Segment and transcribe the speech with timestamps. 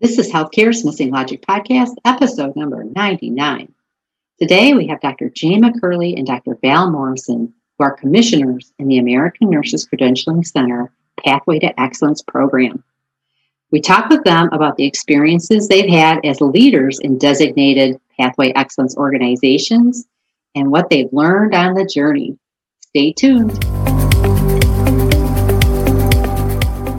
[0.00, 3.74] This is Healthcare's Missing Logic Podcast, episode number 99.
[4.38, 5.28] Today we have Dr.
[5.28, 6.56] Jane McCurley and Dr.
[6.62, 10.92] Val Morrison, who are commissioners in the American Nurses Credentialing Center
[11.24, 12.84] Pathway to Excellence program.
[13.72, 18.96] We talk with them about the experiences they've had as leaders in designated Pathway Excellence
[18.96, 20.06] organizations
[20.54, 22.38] and what they've learned on the journey.
[22.78, 23.64] Stay tuned.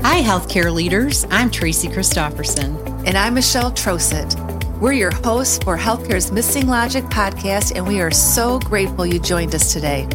[0.03, 1.25] Hi, healthcare leaders.
[1.31, 2.88] I'm Tracy Christopherson.
[3.05, 4.37] And I'm Michelle Troseth.
[4.79, 9.55] We're your hosts for Healthcare's Missing Logic podcast, and we are so grateful you joined
[9.55, 10.07] us today.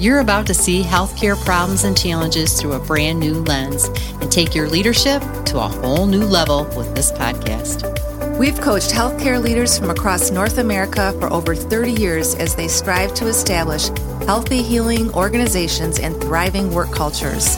[0.00, 3.88] You're about to see healthcare problems and challenges through a brand new lens
[4.20, 7.88] and take your leadership to a whole new level with this podcast.
[8.36, 13.14] We've coached healthcare leaders from across North America for over 30 years as they strive
[13.14, 13.88] to establish
[14.26, 17.56] healthy, healing organizations and thriving work cultures.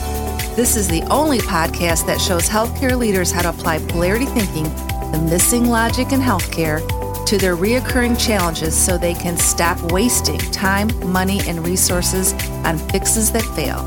[0.57, 4.63] This is the only podcast that shows healthcare leaders how to apply polarity thinking,
[5.11, 6.79] the missing logic in healthcare,
[7.27, 12.33] to their reoccurring challenges so they can stop wasting time, money, and resources
[12.65, 13.85] on fixes that fail.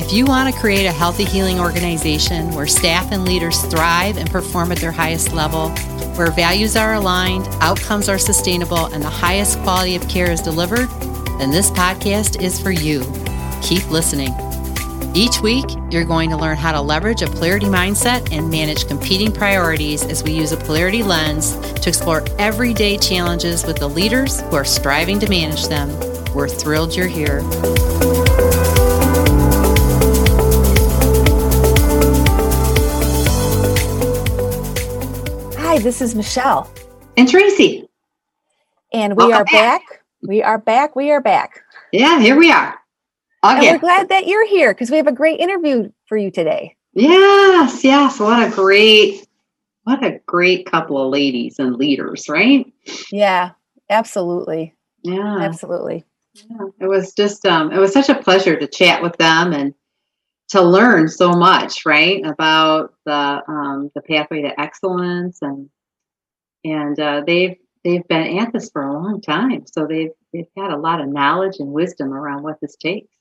[0.00, 4.28] If you want to create a healthy healing organization where staff and leaders thrive and
[4.28, 5.68] perform at their highest level,
[6.16, 10.88] where values are aligned, outcomes are sustainable, and the highest quality of care is delivered,
[11.38, 13.04] then this podcast is for you.
[13.62, 14.34] Keep listening.
[15.16, 19.30] Each week, you're going to learn how to leverage a polarity mindset and manage competing
[19.30, 24.56] priorities as we use a polarity lens to explore everyday challenges with the leaders who
[24.56, 25.88] are striving to manage them.
[26.34, 27.42] We're thrilled you're here.
[35.56, 36.68] Hi, this is Michelle.
[37.16, 37.88] And Tracy.
[38.92, 39.82] And we Welcome are back.
[39.88, 40.02] back.
[40.22, 40.96] We are back.
[40.96, 41.62] We are back.
[41.92, 42.76] Yeah, here we are.
[43.44, 46.76] And we're glad that you're here because we have a great interview for you today.
[46.94, 48.20] Yes, yes.
[48.20, 49.26] What a great,
[49.84, 52.72] what a great couple of ladies and leaders, right?
[53.10, 53.52] Yeah,
[53.90, 54.74] absolutely.
[55.02, 55.38] Yeah.
[55.40, 56.04] Absolutely.
[56.34, 59.72] Yeah, it was just um, it was such a pleasure to chat with them and
[60.48, 65.68] to learn so much, right, about the um, the pathway to excellence and
[66.64, 70.72] and uh, they've they've been at this for a long time, so they've they've got
[70.72, 73.13] a lot of knowledge and wisdom around what this takes.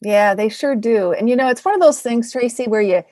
[0.00, 1.12] Yeah, they sure do.
[1.12, 3.02] And you know, it's one of those things, Tracy, where you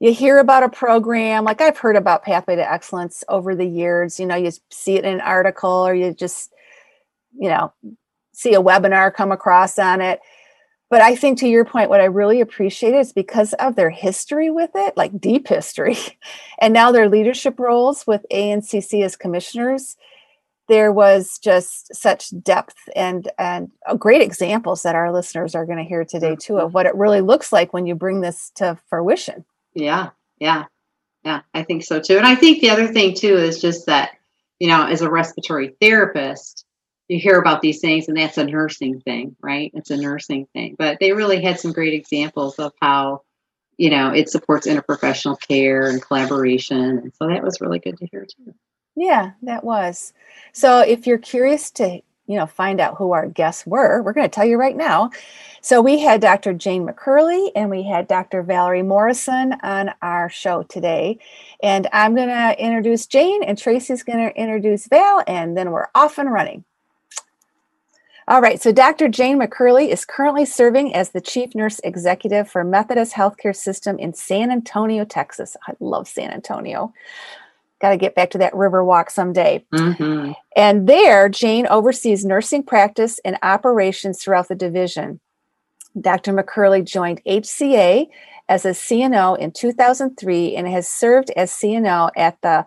[0.00, 4.20] you hear about a program, like I've heard about Pathway to Excellence over the years.
[4.20, 6.52] You know, you see it in an article or you just,
[7.38, 7.72] you know,
[8.34, 10.20] see a webinar come across on it.
[10.90, 14.50] But I think to your point, what I really appreciate is because of their history
[14.50, 15.96] with it, like deep history,
[16.60, 19.96] and now their leadership roles with ANCC as commissioners,
[20.68, 25.78] there was just such depth and and uh, great examples that our listeners are going
[25.78, 28.78] to hear today too of what it really looks like when you bring this to
[28.88, 29.44] fruition.
[29.74, 30.64] Yeah, yeah,
[31.24, 31.42] yeah.
[31.54, 32.16] I think so too.
[32.16, 34.12] And I think the other thing too is just that
[34.58, 36.64] you know, as a respiratory therapist,
[37.08, 39.70] you hear about these things, and that's a nursing thing, right?
[39.74, 40.76] It's a nursing thing.
[40.78, 43.22] But they really had some great examples of how
[43.76, 48.06] you know it supports interprofessional care and collaboration, and so that was really good to
[48.06, 48.54] hear too.
[48.96, 50.14] Yeah, that was.
[50.52, 54.28] So if you're curious to, you know, find out who our guests were, we're going
[54.28, 55.10] to tell you right now.
[55.60, 56.54] So we had Dr.
[56.54, 58.42] Jane McCurley and we had Dr.
[58.42, 61.18] Valerie Morrison on our show today.
[61.62, 65.88] And I'm going to introduce Jane and Tracy's going to introduce Val and then we're
[65.94, 66.64] off and running.
[68.28, 69.06] All right, so Dr.
[69.06, 74.14] Jane McCurley is currently serving as the Chief Nurse Executive for Methodist Healthcare System in
[74.14, 75.56] San Antonio, Texas.
[75.68, 76.92] I love San Antonio.
[77.80, 79.64] Got to get back to that river walk someday.
[79.72, 80.32] Mm-hmm.
[80.56, 85.20] And there, Jane oversees nursing practice and operations throughout the division.
[86.00, 86.32] Dr.
[86.32, 88.08] McCurley joined HCA
[88.48, 92.64] as a CNO in 2003 and has served as CNO at the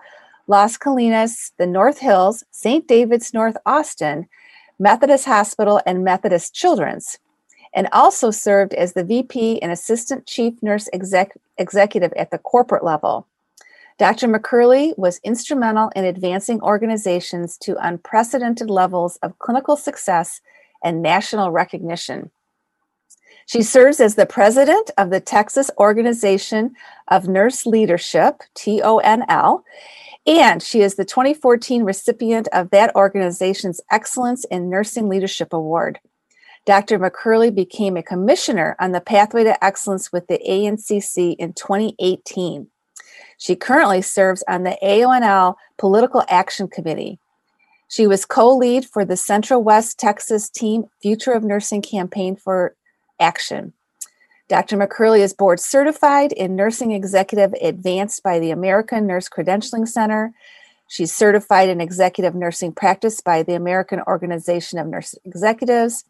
[0.48, 2.88] Las Colinas, the North Hills, St.
[2.88, 4.28] David's North Austin,
[4.80, 7.20] Methodist Hospital, and Methodist Children's,
[7.74, 12.84] and also served as the VP and Assistant Chief Nurse exec- Executive at the corporate
[12.84, 13.28] level.
[14.00, 14.30] Dr.
[14.30, 20.40] McCurley was instrumental in advancing organizations to unprecedented levels of clinical success
[20.82, 22.32] and national recognition.
[23.46, 26.76] She serves as the president of the Texas Organization
[27.10, 29.64] of Nurse Leadership, TONL,
[30.26, 36.00] and she is the 2014 recipient of that organization's Excellence in Nursing Leadership Award.
[36.66, 37.00] Dr.
[37.00, 42.68] McCurley became a commissioner on the Pathway to Excellence with the ANCC in 2018.
[43.40, 47.20] She currently serves on the AONL Political Action Committee.
[47.88, 52.76] She was co lead for the Central West Texas Team Future of Nursing campaign for
[53.20, 53.74] action.
[54.50, 54.78] Dr.
[54.78, 60.34] McCurley is board certified in nursing executive advanced by the American Nurse Credentialing Center.
[60.88, 66.04] She's certified in executive nursing practice by the American Organization of Nurse Executives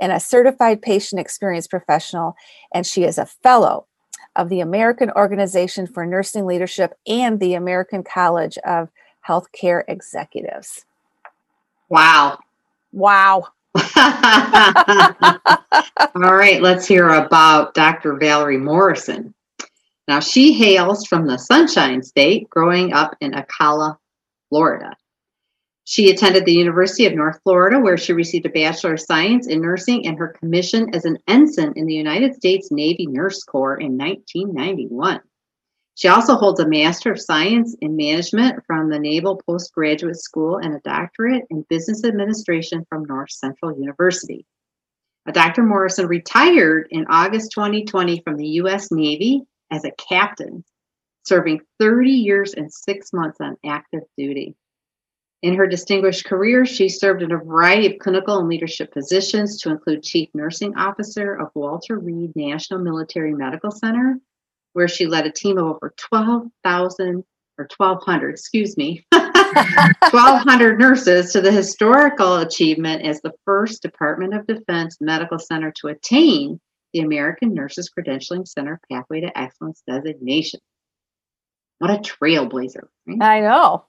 [0.00, 2.36] and a certified patient experience professional.
[2.74, 3.87] And she is a fellow
[4.38, 8.88] of the American Organization for Nursing Leadership and the American College of
[9.26, 10.86] Healthcare Executives.
[11.90, 12.38] Wow.
[12.92, 13.48] Wow.
[13.74, 13.82] All
[16.14, 18.14] right, let's hear about Dr.
[18.16, 19.34] Valerie Morrison.
[20.06, 23.98] Now, she hails from the Sunshine State, growing up in Ocala,
[24.48, 24.96] Florida.
[25.90, 29.62] She attended the University of North Florida, where she received a Bachelor of Science in
[29.62, 33.96] Nursing and her commission as an ensign in the United States Navy Nurse Corps in
[33.96, 35.22] 1991.
[35.94, 40.74] She also holds a Master of Science in Management from the Naval Postgraduate School and
[40.74, 44.44] a doctorate in Business Administration from North Central University.
[45.32, 45.62] Dr.
[45.62, 48.92] Morrison retired in August 2020 from the U.S.
[48.92, 49.40] Navy
[49.70, 50.66] as a captain,
[51.24, 54.54] serving 30 years and six months on active duty.
[55.42, 59.70] In her distinguished career, she served in a variety of clinical and leadership positions to
[59.70, 64.20] include Chief Nursing Officer of Walter Reed National Military Medical Center
[64.78, 67.24] where she led a team of over 12,000
[67.58, 74.46] or 1,200, excuse me, 1,200 nurses to the historical achievement as the first Department of
[74.46, 76.60] Defense medical center to attain
[76.92, 80.60] the American Nurses Credentialing Center Pathway to Excellence designation.
[81.78, 82.86] What a trailblazer.
[83.06, 83.20] Right?
[83.20, 83.84] I know.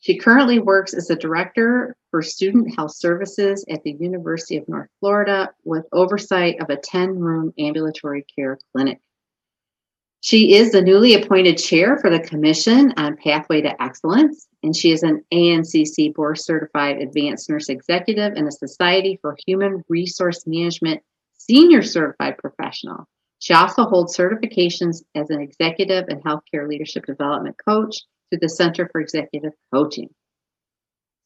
[0.00, 4.88] She currently works as a director for student health services at the University of North
[5.00, 9.00] Florida with oversight of a 10 room ambulatory care clinic.
[10.20, 14.90] She is the newly appointed chair for the Commission on Pathway to Excellence, and she
[14.90, 21.02] is an ANCC board certified advanced nurse executive and a Society for Human Resource Management
[21.34, 23.06] senior certified professional.
[23.38, 28.88] She also holds certifications as an executive and healthcare leadership development coach through the Center
[28.90, 30.08] for Executive Coaching.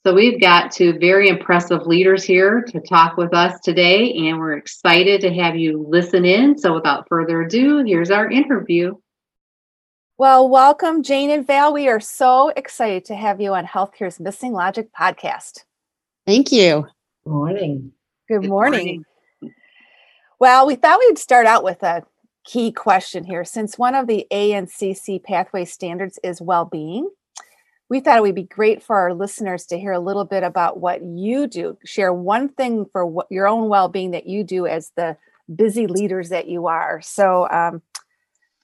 [0.05, 4.57] So we've got two very impressive leaders here to talk with us today, and we're
[4.57, 6.59] excited to have you listen in.
[6.59, 8.97] So without further ado, here's our interview.
[10.19, 11.73] Well, welcome, Jane and Val.
[11.73, 15.61] We are so excited to have you on Healthcare's Missing Logic podcast.
[16.27, 16.87] Thank you.
[17.25, 17.93] Good morning.
[18.29, 19.05] Good, Good morning.
[19.43, 19.55] morning.
[20.41, 22.05] Well, we thought we'd start out with a
[22.45, 23.45] key question here.
[23.45, 27.09] Since one of the ANCC pathway standards is well being,
[27.89, 30.81] we thought it would be great for our listeners to hear a little bit about
[30.81, 31.77] what you do.
[31.85, 35.17] Share one thing for what, your own well being that you do as the
[35.55, 37.01] busy leaders that you are.
[37.03, 37.83] So, um,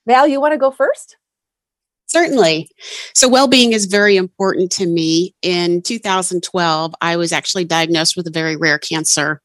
[0.07, 1.19] Val, you want to go first?
[2.07, 2.71] Certainly.
[3.13, 5.35] So, well being is very important to me.
[5.43, 9.43] In 2012, I was actually diagnosed with a very rare cancer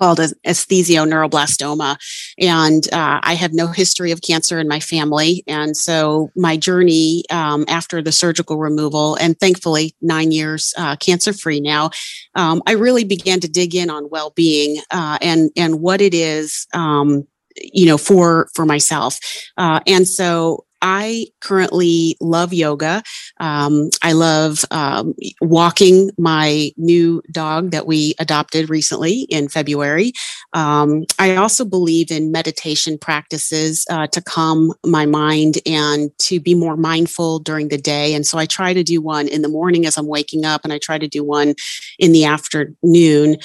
[0.00, 1.96] called esthesioneuroblastoma.
[2.38, 5.44] And uh, I have no history of cancer in my family.
[5.46, 11.32] And so my journey um, after the surgical removal, and thankfully nine years uh, cancer
[11.32, 11.90] free now,
[12.34, 16.14] um, I really began to dig in on well being uh, and, and what it
[16.14, 16.66] is.
[16.74, 17.26] Um,
[17.56, 19.18] you know for for myself
[19.56, 23.02] uh, and so I currently love yoga.
[23.38, 30.12] Um, I love um, walking my new dog that we adopted recently in February.
[30.52, 36.54] Um, I also believe in meditation practices uh, to calm my mind and to be
[36.54, 38.14] more mindful during the day.
[38.14, 40.72] And so I try to do one in the morning as I'm waking up, and
[40.72, 41.54] I try to do one
[41.98, 43.36] in the afternoon.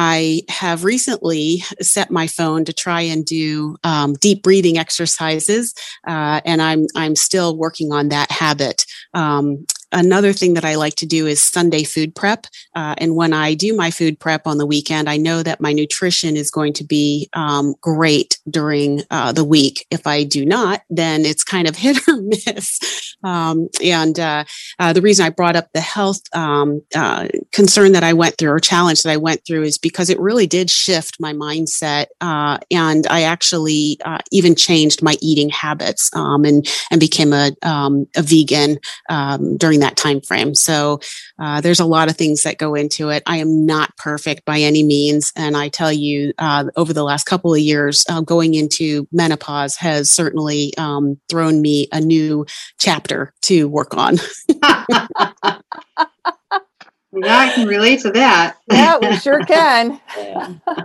[0.00, 5.74] I have recently set my phone to try and do um, deep breathing exercises,
[6.06, 8.84] uh, and I'm I'm still working on that habit.
[9.12, 12.46] Um, another thing that I like to do is Sunday food prep.
[12.74, 15.72] Uh, and when I do my food prep on the weekend, I know that my
[15.72, 19.86] nutrition is going to be um, great during uh, the week.
[19.90, 23.14] If I do not, then it's kind of hit or miss.
[23.24, 24.44] Um, and uh,
[24.78, 28.50] uh, the reason I brought up the health um, uh, concern that I went through
[28.50, 32.06] or challenge that I went through is because it really did shift my mindset.
[32.20, 33.98] Uh, and I actually
[34.30, 38.78] even changed my eating habits um, and, and became a, um, a vegan
[39.08, 40.54] um, during during that time frame.
[40.54, 41.00] So
[41.38, 43.22] uh, there's a lot of things that go into it.
[43.26, 47.24] I am not perfect by any means, and I tell you, uh, over the last
[47.24, 52.46] couple of years, uh, going into menopause has certainly um, thrown me a new
[52.78, 54.16] chapter to work on.
[54.48, 55.60] yeah,
[57.12, 58.56] I can relate to that.
[58.70, 60.00] yeah, we sure can.
[60.16, 60.54] Yeah.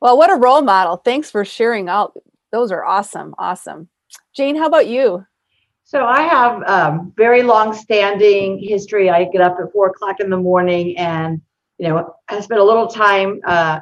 [0.00, 0.96] well, what a role model.
[0.96, 2.16] Thanks for sharing out.
[2.52, 3.34] Those are awesome.
[3.38, 3.88] Awesome.
[4.34, 5.26] Jane, how about you?
[5.86, 9.10] So I have um, very long-standing history.
[9.10, 11.42] I get up at four o'clock in the morning, and
[11.78, 13.80] you know, I spend a little time uh,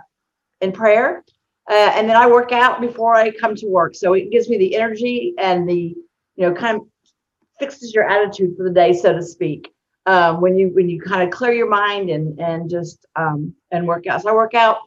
[0.61, 1.25] in prayer,
[1.71, 3.95] uh, and then I work out before I come to work.
[3.95, 5.95] So it gives me the energy and the,
[6.35, 6.83] you know, kind of
[7.61, 9.73] fixes your attitude for the day, so to speak.
[10.07, 13.87] Um, when you when you kind of clear your mind and and just um, and
[13.87, 14.23] work out.
[14.23, 14.79] So I work out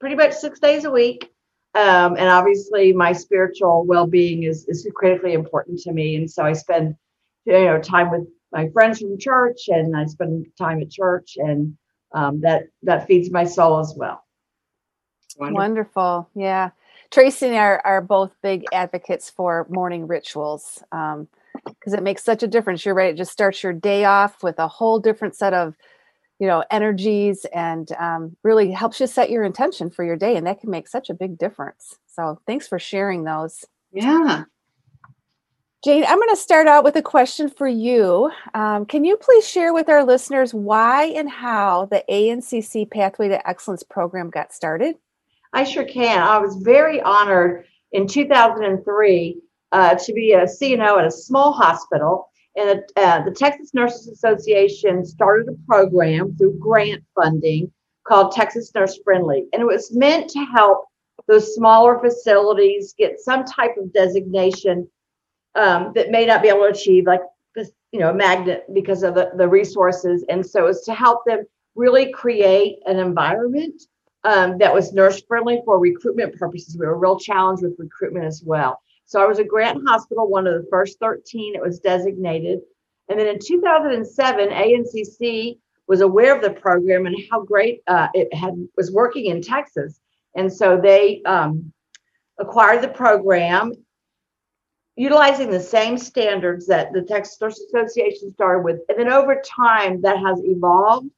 [0.00, 1.30] pretty much six days a week.
[1.76, 6.16] Um, and obviously my spiritual well-being is, is critically important to me.
[6.16, 6.96] And so I spend,
[7.44, 11.76] you know, time with my friends from church and I spend time at church and
[12.14, 14.24] um, that, that feeds my soul as well.
[15.38, 15.60] Wonderful.
[15.60, 16.30] Wonderful.
[16.34, 16.70] Yeah.
[17.10, 22.24] Tracy and I are, are both big advocates for morning rituals because um, it makes
[22.24, 22.86] such a difference.
[22.86, 23.12] You're right.
[23.12, 25.74] It just starts your day off with a whole different set of,
[26.38, 30.36] you know, energies and um, really helps you set your intention for your day.
[30.36, 31.98] And that can make such a big difference.
[32.06, 33.64] So thanks for sharing those.
[33.92, 34.44] Yeah.
[35.84, 38.30] Jane, I'm going to start out with a question for you.
[38.54, 43.48] Um, can you please share with our listeners why and how the ANCC Pathway to
[43.48, 44.96] Excellence program got started?
[45.52, 46.22] I sure can.
[46.22, 49.40] I was very honored in 2003
[49.72, 52.30] uh, to be a CNO at a small hospital.
[52.56, 57.70] And uh, the Texas Nurses Association started a program through grant funding
[58.06, 59.46] called Texas Nurse Friendly.
[59.52, 60.86] And it was meant to help
[61.28, 64.88] those smaller facilities get some type of designation
[65.54, 67.20] um, that may not be able to achieve, like
[67.92, 70.24] you know, magnet because of the, the resources.
[70.28, 71.44] And so it's to help them
[71.74, 73.82] really create an environment
[74.24, 76.76] um, that was nurse friendly for recruitment purposes.
[76.76, 78.80] We were a real challenge with recruitment as well.
[79.06, 82.60] So I was a grant hospital, one of the first 13 it was designated.
[83.08, 88.34] And then in 2007, ANCC was aware of the program and how great uh, it
[88.34, 90.00] had was working in Texas.
[90.34, 91.72] And so they um,
[92.38, 93.72] acquired the program
[94.96, 98.80] utilizing the same standards that the Texas Nurse Association started with.
[98.88, 101.10] And then over time, that has evolved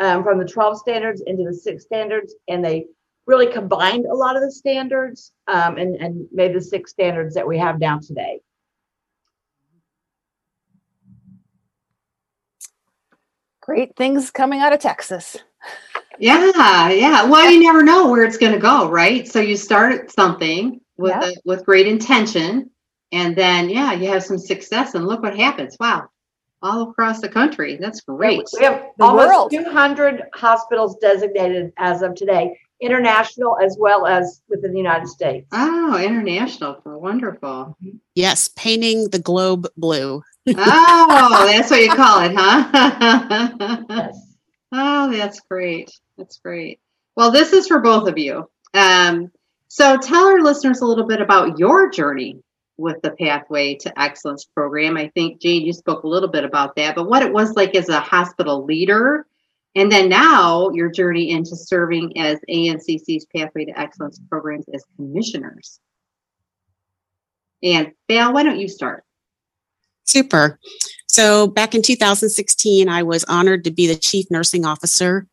[0.00, 2.86] um, from the 12 standards into the six standards, and they
[3.28, 7.46] really combined a lot of the standards um, and, and made the six standards that
[7.46, 8.40] we have now today.
[13.60, 15.36] Great things coming out of Texas.
[16.18, 17.24] Yeah, yeah.
[17.24, 19.28] Well, you never know where it's going to go, right?
[19.28, 21.28] So you start something with yeah.
[21.28, 22.70] a, with great intention,
[23.12, 25.76] and then yeah, you have some success, and look what happens.
[25.78, 26.08] Wow,
[26.62, 27.76] all across the country.
[27.76, 28.42] That's great.
[28.58, 29.50] We have the almost world.
[29.52, 35.46] 200 hospitals designated as of today, international as well as within the United States.
[35.52, 36.80] Oh, international.
[36.84, 37.76] Wonderful.
[38.14, 40.22] Yes, painting the globe blue.
[40.48, 43.84] oh, that's what you call it, huh?
[43.88, 44.24] yes.
[44.70, 45.90] Oh, that's great.
[46.18, 46.78] That's great.
[47.16, 48.50] Well, this is for both of you.
[48.74, 49.32] Um,
[49.68, 52.42] so tell our listeners a little bit about your journey
[52.76, 54.96] with the Pathway to Excellence program.
[54.96, 57.74] I think, Jane, you spoke a little bit about that, but what it was like
[57.74, 59.26] as a hospital leader,
[59.78, 65.78] and then now your journey into serving as ANCC's Pathway to Excellence programs as commissioners.
[67.62, 69.04] And Val, why don't you start?
[70.04, 70.58] Super.
[71.06, 75.28] So back in 2016, I was honored to be the chief nursing officer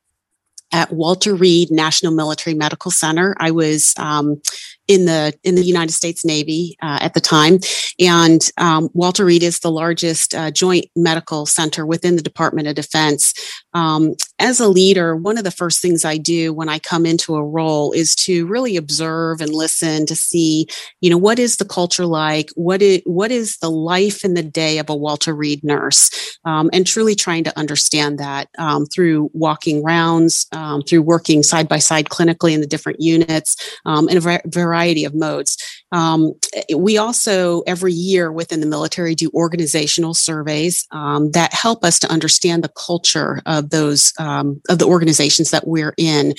[0.72, 3.36] at Walter Reed National Military Medical Center.
[3.40, 4.42] I was um,
[4.88, 7.60] in the in the United States Navy uh, at the time,
[8.00, 12.76] and um, Walter Reed is the largest uh, joint medical center within the Department of
[12.76, 13.34] Defense.
[13.74, 17.36] Um, as a leader, one of the first things I do when I come into
[17.36, 20.68] a role is to really observe and listen to see,
[21.02, 22.50] you know, what is the culture like?
[22.56, 26.38] What is what is the life in the day of a Walter Reed nurse?
[26.46, 31.68] Um, and truly trying to understand that um, through walking rounds, um, through working side
[31.68, 34.75] by side clinically in the different units, um, and a variety
[35.06, 35.58] of modes.
[35.92, 36.34] Um,
[36.76, 42.12] we also every year within the military do organizational surveys um, that help us to
[42.12, 46.34] understand the culture of those um, of the organizations that we're in.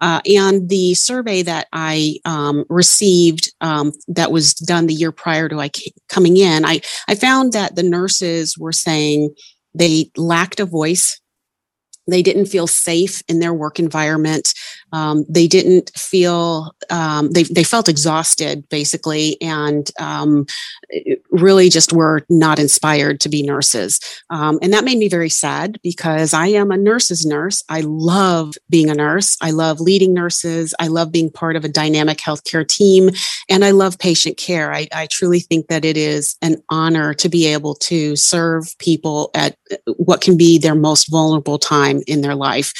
[0.00, 5.48] Uh, and the survey that I um, received um, that was done the year prior
[5.48, 5.70] to I
[6.08, 9.34] coming in, I I found that the nurses were saying
[9.74, 11.20] they lacked a voice
[12.10, 14.52] they didn't feel safe in their work environment.
[14.92, 20.46] Um, they didn't feel um, they they felt exhausted basically, and um,
[21.30, 24.00] really just were not inspired to be nurses.
[24.30, 27.62] Um, and that made me very sad because I am a nurse's nurse.
[27.68, 29.36] I love being a nurse.
[29.40, 30.74] I love leading nurses.
[30.80, 33.10] I love being part of a dynamic healthcare team,
[33.48, 34.72] and I love patient care.
[34.72, 39.30] I, I truly think that it is an honor to be able to serve people
[39.34, 39.56] at
[39.96, 42.72] what can be their most vulnerable time in their life.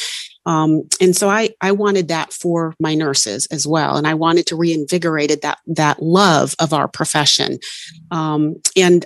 [0.46, 3.96] Um, and so I, I wanted that for my nurses as well.
[3.96, 7.58] And I wanted to reinvigorate that, that love of our profession.
[8.10, 9.04] Um, and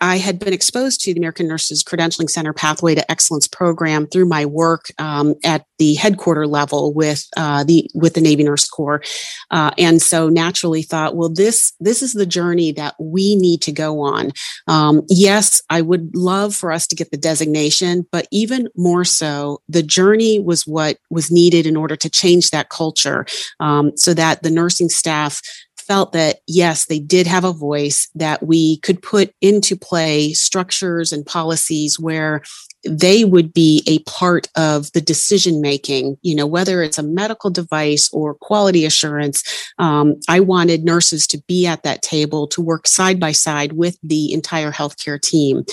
[0.00, 4.26] I had been exposed to the American Nurses Credentialing Center Pathway to Excellence program through
[4.26, 9.02] my work um, at the headquarter level with uh, the with the Navy Nurse Corps,
[9.50, 13.72] uh, and so naturally thought, well, this this is the journey that we need to
[13.72, 14.32] go on.
[14.66, 19.62] Um, yes, I would love for us to get the designation, but even more so,
[19.68, 23.26] the journey was what was needed in order to change that culture,
[23.60, 25.40] um, so that the nursing staff
[25.88, 31.12] felt that yes, they did have a voice that we could put into play structures
[31.12, 32.42] and policies where
[32.84, 37.50] they would be a part of the decision making you know whether it's a medical
[37.50, 39.42] device or quality assurance
[39.78, 43.98] um, i wanted nurses to be at that table to work side by side with
[44.02, 45.64] the entire healthcare team.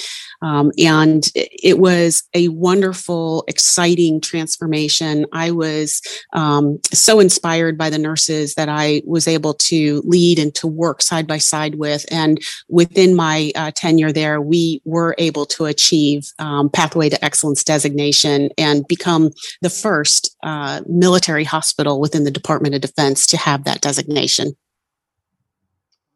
[0.42, 5.26] Um, and it was a wonderful exciting transformation.
[5.32, 6.02] I was
[6.34, 11.02] um, so inspired by the nurses that i was able to lead and to work
[11.02, 16.32] side by side with and within my uh, tenure there we were able to achieve
[16.40, 19.32] um, pathway to excellence designation and become
[19.62, 24.56] the first uh, military hospital within the Department of Defense to have that designation.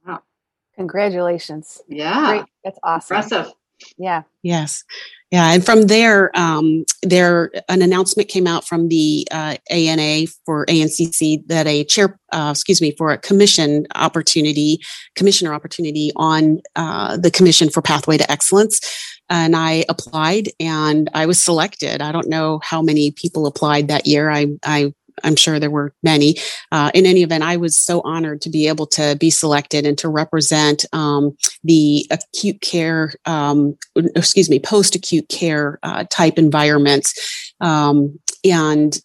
[0.05, 0.21] Wow.
[0.75, 1.81] Congratulations.
[1.87, 2.27] Yeah.
[2.27, 2.45] Great.
[2.63, 3.17] That's awesome.
[3.17, 3.53] Impressive.
[3.97, 4.23] Yeah.
[4.43, 4.83] Yes.
[5.31, 10.65] Yeah, and from there, um, there an announcement came out from the uh, ANA for
[10.65, 14.79] ANCC that a chair, uh, excuse me, for a commission opportunity,
[15.15, 18.81] commissioner opportunity on uh, the Commission for Pathway to Excellence,
[19.29, 22.01] and I applied and I was selected.
[22.01, 24.31] I don't know how many people applied that year.
[24.31, 26.35] I I I'm sure there were many.
[26.71, 29.97] Uh, in any event, I was so honored to be able to be selected and
[29.99, 33.77] to represent um, the acute care, um,
[34.15, 37.53] excuse me, post acute care uh, type environments.
[37.61, 38.99] Um, and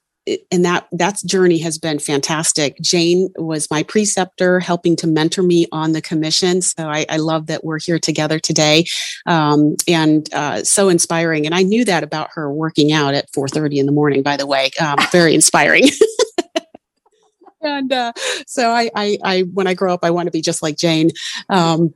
[0.50, 2.81] and that that journey has been fantastic.
[2.81, 6.62] Jane was my preceptor, helping to mentor me on the commission.
[6.62, 8.87] So I, I love that we're here together today,
[9.26, 11.47] um, and uh, so inspiring.
[11.47, 14.23] And I knew that about her working out at 4:30 in the morning.
[14.23, 15.88] By the way, um, very inspiring.
[17.64, 18.12] and uh,
[18.47, 21.11] so I, I, I, when I grow up, I want to be just like Jane.
[21.49, 21.95] Um,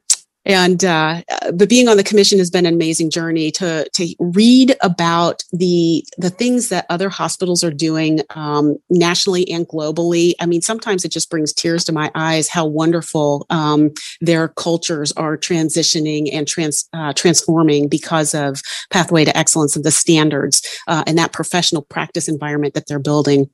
[0.49, 4.75] and uh, but being on the commission has been an amazing journey to to read
[4.83, 10.33] about the the things that other hospitals are doing um, nationally and globally.
[10.41, 15.13] I mean, sometimes it just brings tears to my eyes how wonderful um, their cultures
[15.13, 21.05] are transitioning and trans uh, transforming because of pathway to excellence and the standards uh,
[21.07, 23.51] and that professional practice environment that they're building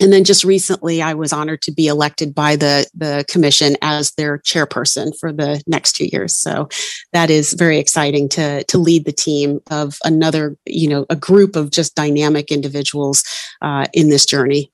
[0.00, 4.12] and then just recently i was honored to be elected by the the commission as
[4.12, 6.68] their chairperson for the next two years so
[7.12, 11.56] that is very exciting to to lead the team of another you know a group
[11.56, 13.24] of just dynamic individuals
[13.62, 14.70] uh, in this journey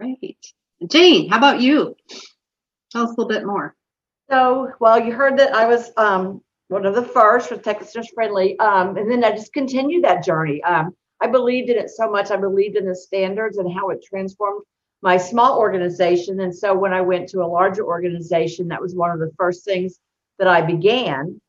[0.00, 0.54] Great.
[0.86, 1.94] Jane, how about you?
[2.90, 3.76] Tell us a little bit more.
[4.30, 8.08] So, well, you heard that I was um, one of the first with Texas Nurse
[8.14, 10.62] Friendly, um, and then I just continued that journey.
[10.62, 12.30] Um, I believed in it so much.
[12.30, 14.62] I believed in the standards and how it transformed
[15.02, 16.40] my small organization.
[16.40, 19.64] And so when I went to a larger organization, that was one of the first
[19.64, 19.98] things
[20.38, 21.40] that I began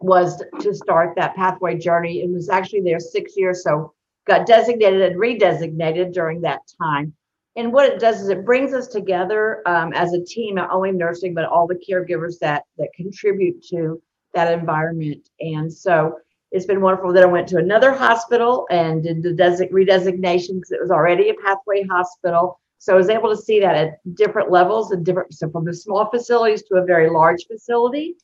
[0.00, 2.20] was to start that pathway journey.
[2.20, 3.92] It was actually there six years, so
[4.26, 7.12] got designated and redesignated during that time.
[7.56, 10.90] And what it does is it brings us together um, as a team, not only
[10.90, 14.02] nursing but all the caregivers that that contribute to
[14.34, 15.28] that environment.
[15.38, 16.18] And so
[16.54, 17.12] it's been wonderful.
[17.12, 21.28] Then I went to another hospital and did the design, redesignation because it was already
[21.28, 22.60] a pathway hospital.
[22.78, 25.74] So I was able to see that at different levels and different, so from the
[25.74, 28.14] small facilities to a very large facility,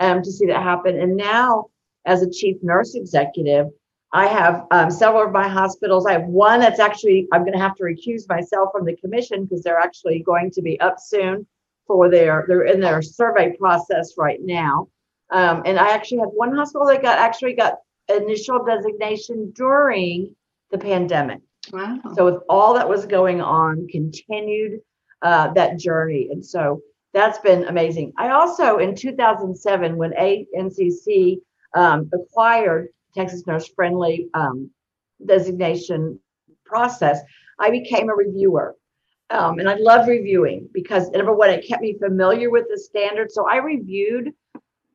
[0.00, 0.98] um, to see that happen.
[0.98, 1.66] And now,
[2.06, 3.68] as a chief nurse executive,
[4.12, 6.06] I have um, several of my hospitals.
[6.06, 9.44] I have one that's actually I'm going to have to recuse myself from the commission
[9.44, 11.46] because they're actually going to be up soon
[11.86, 14.88] for their they're in their survey process right now.
[15.30, 20.34] Um, and I actually had one hospital that got actually got initial designation during
[20.70, 21.40] the pandemic.
[21.72, 22.00] Wow.
[22.14, 24.80] So with all that was going on, continued
[25.22, 26.80] uh, that journey, and so
[27.12, 28.12] that's been amazing.
[28.18, 31.38] I also in 2007 when ANCC
[31.74, 34.70] um, acquired Texas Nurse Friendly um,
[35.24, 36.20] designation
[36.64, 37.20] process,
[37.58, 38.76] I became a reviewer.
[39.30, 43.34] Um, and I love reviewing because number one, it kept me familiar with the standards.
[43.34, 44.32] So I reviewed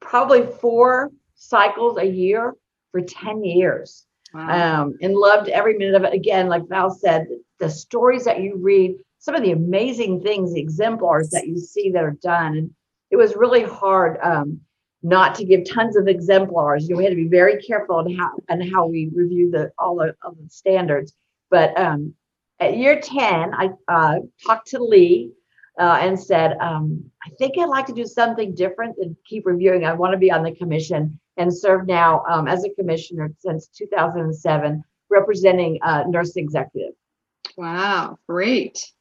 [0.01, 2.53] probably four cycles a year
[2.91, 4.81] for 10 years wow.
[4.81, 6.13] um, and loved every minute of it.
[6.13, 7.27] Again, like Val said,
[7.59, 11.91] the stories that you read, some of the amazing things, the exemplars that you see
[11.91, 12.57] that are done.
[12.57, 12.71] And
[13.11, 14.59] it was really hard um,
[15.03, 16.87] not to give tons of exemplars.
[16.87, 19.71] You know, we had to be very careful on how and how we review the
[19.77, 21.13] all the, of the standards.
[21.49, 22.13] But um,
[22.59, 25.31] at year 10, I uh, talked to Lee
[25.79, 29.85] uh, and said, um, I think I'd like to do something different than keep reviewing.
[29.85, 33.67] I want to be on the commission and serve now um, as a commissioner since
[33.67, 36.93] 2007, representing uh, nurse executive.
[37.57, 38.91] Wow, great.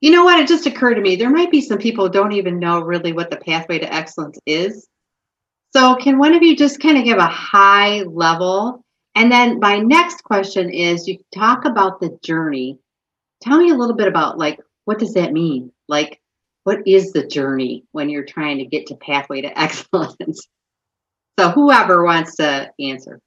[0.00, 0.40] You know what?
[0.40, 3.12] It just occurred to me there might be some people who don't even know really
[3.12, 4.88] what the pathway to excellence is.
[5.72, 8.84] So, can one of you just kind of give a high level?
[9.14, 12.78] And then my next question is you talk about the journey.
[13.42, 15.70] Tell me a little bit about like what does that mean?
[15.90, 16.20] Like
[16.64, 20.46] what is the journey when you're trying to get to pathway to excellence?
[21.38, 23.20] So whoever wants to answer.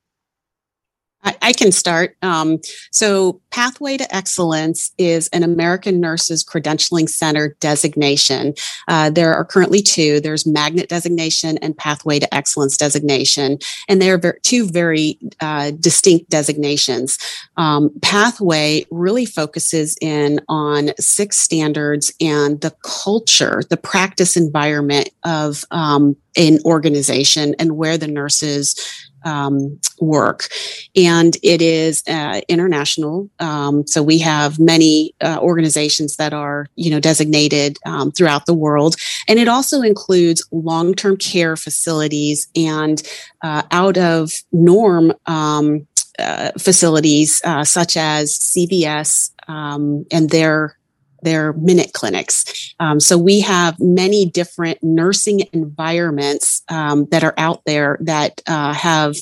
[1.23, 2.17] I, I can start.
[2.21, 2.59] Um,
[2.91, 8.55] so, Pathway to Excellence is an American Nurses Credentialing Center designation.
[8.87, 13.59] Uh, there are currently two there's Magnet designation and Pathway to Excellence designation.
[13.87, 17.17] And they are ver- two very uh, distinct designations.
[17.57, 25.63] Um, Pathway really focuses in on six standards and the culture, the practice environment of
[25.71, 28.75] um, an organization and where the nurses
[29.23, 30.47] um, work.
[30.95, 33.29] And it is uh, international.
[33.39, 38.53] Um, so we have many uh, organizations that are, you know, designated um, throughout the
[38.53, 38.95] world.
[39.27, 43.01] And it also includes long term care facilities and
[43.41, 45.13] uh, out of norm.
[45.25, 45.87] Um,
[46.19, 50.77] uh, facilities uh, such as CVS um, and their
[51.23, 52.73] their minute clinics.
[52.79, 58.73] Um, so we have many different nursing environments um, that are out there that uh,
[58.73, 59.15] have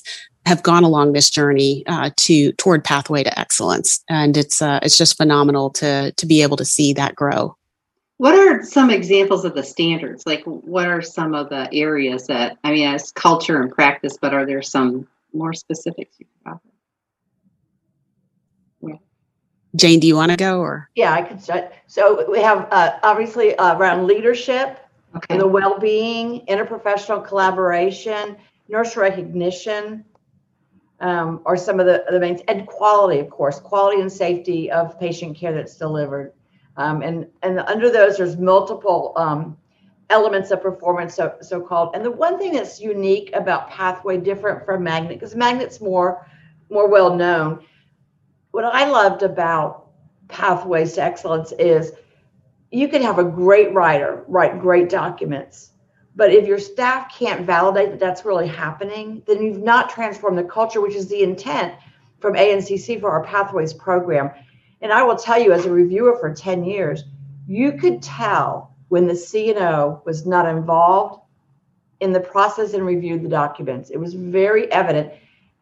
[0.45, 4.97] have gone along this journey uh, to toward pathway to excellence, and it's uh, it's
[4.97, 7.55] just phenomenal to to be able to see that grow.
[8.17, 10.27] What are some examples of the standards?
[10.27, 14.33] Like, what are some of the areas that I mean, it's culture and practice, but
[14.33, 16.70] are there some more specifics you can offer?
[19.75, 20.89] Jane, do you want to go or?
[20.95, 21.71] Yeah, I could start.
[21.87, 24.79] So we have uh, obviously uh, around leadership
[25.15, 25.37] okay.
[25.37, 30.05] the well-being, interprofessional collaboration, nurse recognition,
[30.99, 34.99] um, are some of the, the main, and quality, of course, quality and safety of
[34.99, 36.33] patient care that's delivered.
[36.77, 39.57] Um, and, and under those, there's multiple um,
[40.09, 41.95] elements of performance, so, so called.
[41.95, 46.27] And the one thing that's unique about Pathway, different from Magnet, because Magnet's more,
[46.69, 47.65] more well known,
[48.51, 49.87] what I loved about
[50.27, 51.91] Pathways to Excellence is
[52.71, 55.71] you can have a great writer write great documents,
[56.15, 60.43] but if your staff can't validate that that's really happening, then you've not transformed the
[60.43, 61.73] culture, which is the intent
[62.19, 64.31] from ANCC for our Pathways program.
[64.81, 67.03] And I will tell you, as a reviewer for 10 years,
[67.47, 71.21] you could tell when the CNO was not involved
[71.99, 73.89] in the process and reviewed the documents.
[73.89, 75.13] It was very evident.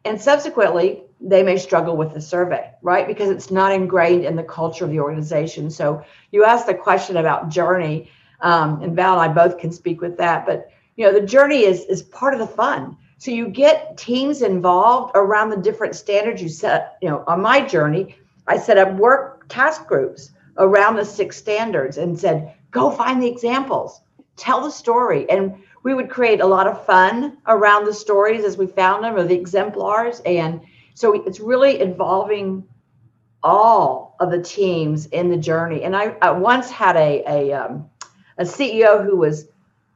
[0.04, 3.06] And subsequently, they may struggle with the survey, right?
[3.06, 5.70] Because it's not ingrained in the culture of the organization.
[5.70, 6.02] So
[6.32, 10.16] you asked the question about journey, um, and Val and I both can speak with
[10.18, 10.46] that.
[10.46, 12.96] But you know, the journey is is part of the fun.
[13.18, 16.96] So you get teams involved around the different standards you set.
[17.02, 21.98] You know, on my journey, I set up work task groups around the six standards
[21.98, 24.00] and said, go find the examples,
[24.36, 28.56] tell the story, and we would create a lot of fun around the stories as
[28.56, 30.60] we found them or the exemplars and
[31.00, 32.62] so it's really involving
[33.42, 35.82] all of the teams in the journey.
[35.82, 37.88] And I, I once had a a, um,
[38.36, 39.48] a CEO who was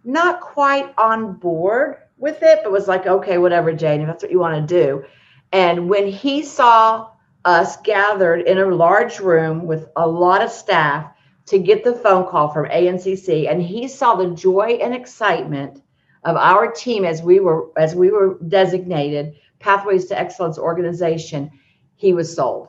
[0.02, 4.32] not quite on board with it, but was like, okay, whatever, Jane, if that's what
[4.32, 5.04] you want to do.
[5.52, 7.10] And when he saw
[7.44, 11.12] us gathered in a large room with a lot of staff
[11.46, 15.82] to get the phone call from ANCC, and he saw the joy and excitement
[16.24, 21.50] of our team as we were as we were designated Pathways to Excellence organization,
[21.96, 22.68] he was sold.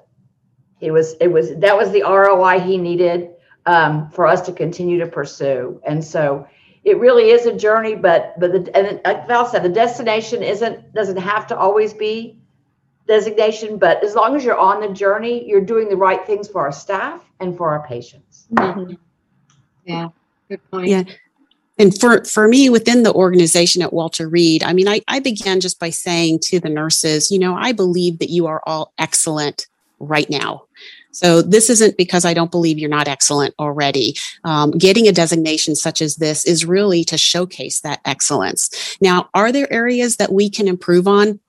[0.80, 3.32] He was it was that was the ROI he needed
[3.66, 5.82] um, for us to continue to pursue.
[5.86, 6.48] And so
[6.86, 10.94] it really is a journey, but but the and like Val said, the destination isn't
[10.94, 12.40] doesn't have to always be
[13.08, 16.62] designation, but as long as you're on the journey, you're doing the right things for
[16.62, 18.48] our staff and for our patients.
[18.54, 18.94] Mm-hmm.
[19.86, 20.08] Yeah,
[20.48, 20.88] good point.
[20.88, 21.04] Yeah
[21.78, 25.60] and for for me within the organization at walter reed i mean I, I began
[25.60, 29.68] just by saying to the nurses you know i believe that you are all excellent
[30.00, 30.66] right now
[31.16, 34.18] so this isn't because I don't believe you're not excellent already.
[34.44, 38.98] Um, getting a designation such as this is really to showcase that excellence.
[39.00, 41.40] Now, are there areas that we can improve on?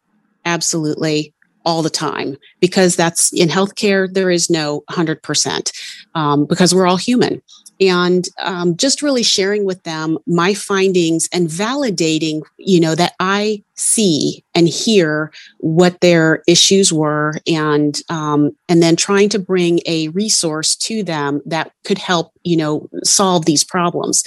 [0.44, 1.34] Absolutely
[1.66, 5.72] all the time because that's in healthcare there is no 100%
[6.14, 7.42] um, because we're all human.
[7.78, 13.62] And um, just really sharing with them my findings and validating you know that i
[13.76, 20.08] see and hear what their issues were and um, and then trying to bring a
[20.08, 24.24] resource to them that could help you know solve these problems.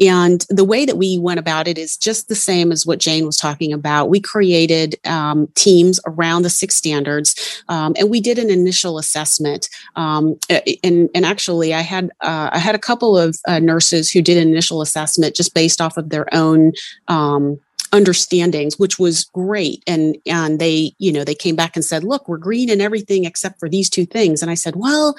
[0.00, 3.26] And the way that we went about it is just the same as what jane
[3.26, 4.10] was talking about.
[4.10, 9.68] We created um, teams around the six standards um, and we did an initial assessment
[9.96, 10.38] um,
[10.82, 14.36] and and actually i had uh, i had a couple of uh, nurses who did
[14.36, 16.72] an initial assessment just based off of their own
[17.08, 17.60] um,
[17.92, 19.82] understandings which was great.
[19.86, 23.24] And and they you know they came back and said look we're green in everything
[23.24, 24.42] except for these two things.
[24.42, 25.16] And i said well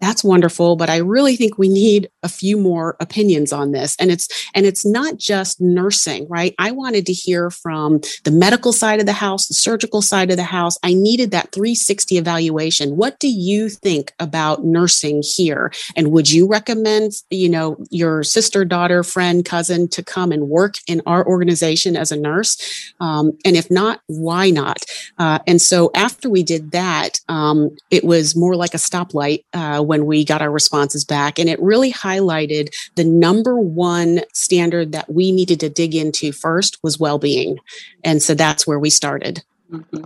[0.00, 4.10] that's wonderful but i really think we need a few more opinions on this and
[4.10, 6.54] it's and it's not just nursing right?
[6.58, 10.36] I wanted to hear from the medical side of the house the surgical side of
[10.36, 10.78] the house.
[10.82, 12.96] I needed that 360 evaluation.
[12.96, 15.72] What do you think about nursing here?
[15.96, 20.74] And would you recommend you know your sister daughter friend cousin to come and work
[20.86, 22.92] in our organization as a nurse?
[23.00, 24.84] Um, and if not why not?
[25.18, 29.82] Uh, and so after we did that um, it was more like a stoplight uh,
[29.90, 31.40] when we got our responses back.
[31.40, 36.78] And it really highlighted the number one standard that we needed to dig into first
[36.84, 37.58] was well being.
[38.04, 39.42] And so that's where we started.
[39.68, 40.04] Mm-hmm.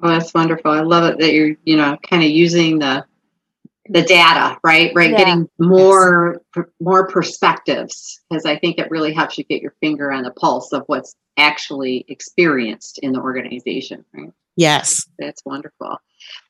[0.00, 0.70] Well, that's wonderful.
[0.70, 3.04] I love it that you're, you know, kind of using the
[3.90, 4.92] the data, right?
[4.94, 5.16] Right, yeah.
[5.16, 6.66] getting more yes.
[6.78, 10.72] more perspectives because I think it really helps you get your finger on the pulse
[10.72, 14.32] of what's actually experienced in the organization, right?
[14.54, 15.04] Yes.
[15.18, 15.98] That's wonderful.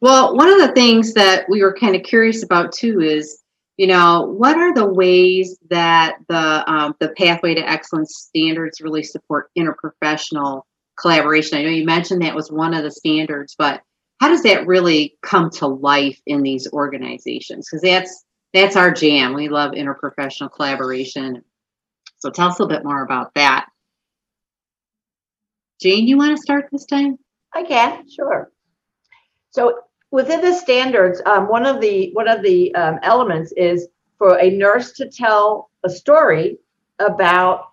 [0.00, 3.42] Well, one of the things that we were kind of curious about too is,
[3.76, 9.02] you know, what are the ways that the um, the pathway to excellence standards really
[9.02, 10.62] support interprofessional
[11.00, 11.58] collaboration?
[11.58, 13.82] I know you mentioned that was one of the standards, but
[14.20, 17.68] how does that really come to life in these organizations?
[17.68, 19.34] Because that's that's our jam.
[19.34, 21.42] We love interprofessional collaboration.
[22.18, 23.66] So tell us a little bit more about that.
[25.80, 27.18] Jane, you want to start this time?
[27.54, 28.50] I can, sure.
[29.50, 29.80] So
[30.10, 34.50] within the standards, um, one of the one of the um, elements is for a
[34.50, 36.58] nurse to tell a story
[36.98, 37.70] about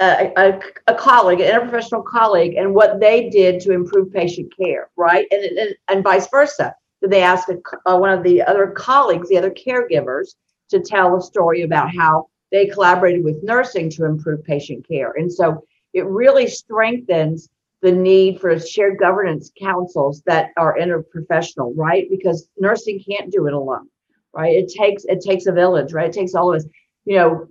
[0.00, 4.90] a, a, a, colleague, an interprofessional colleague, and what they did to improve patient care,
[4.96, 5.26] right?
[5.30, 6.74] And and, and vice versa.
[7.00, 10.34] Did they ask a, uh, one of the other colleagues, the other caregivers,
[10.70, 15.12] to tell a story about how they collaborated with nursing to improve patient care?
[15.12, 15.64] And so
[15.94, 17.48] it really strengthens
[17.80, 22.08] the need for shared governance councils that are interprofessional, right?
[22.10, 23.88] Because nursing can't do it alone,
[24.34, 24.54] right?
[24.54, 26.08] It takes it takes a village, right?
[26.08, 26.68] It takes all of us.
[27.04, 27.48] You know,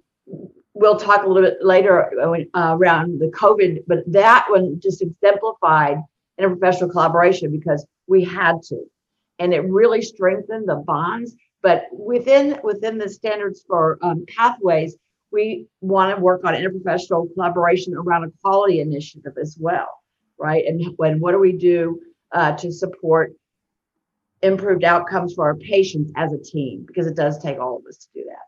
[0.74, 2.12] we'll talk a little bit later
[2.54, 6.00] uh, around the COVID, but that one just exemplified
[6.40, 8.84] interprofessional collaboration because we had to,
[9.40, 11.36] and it really strengthened the bonds.
[11.63, 14.98] But within within the standards for um, pathways,
[15.32, 19.88] we want to work on interprofessional collaboration around a quality initiative as well
[20.39, 20.65] right?
[20.65, 22.00] And when what do we do
[22.32, 23.34] uh, to support
[24.41, 26.86] improved outcomes for our patients as a team?
[26.86, 28.47] Because it does take all of us to do that.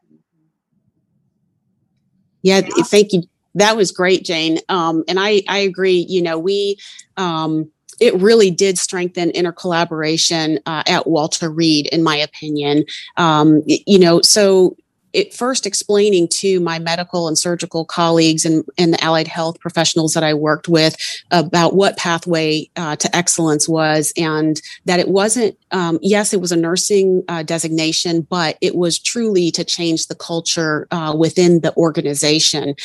[2.41, 3.23] Yeah, thank you.
[3.55, 4.59] That was great, Jane.
[4.69, 6.05] Um, and I, I agree.
[6.07, 6.77] You know, we,
[7.17, 12.85] um, it really did strengthen intercollaboration uh, at Walter Reed, in my opinion.
[13.17, 14.77] Um, you know, so
[15.13, 20.13] it first explaining to my medical and surgical colleagues and, and the allied health professionals
[20.13, 20.95] that I worked with
[21.31, 26.51] about what pathway uh, to excellence was and that it wasn't, um, yes, it was
[26.51, 31.75] a nursing uh, designation, but it was truly to change the culture uh, within the
[31.75, 32.75] organization.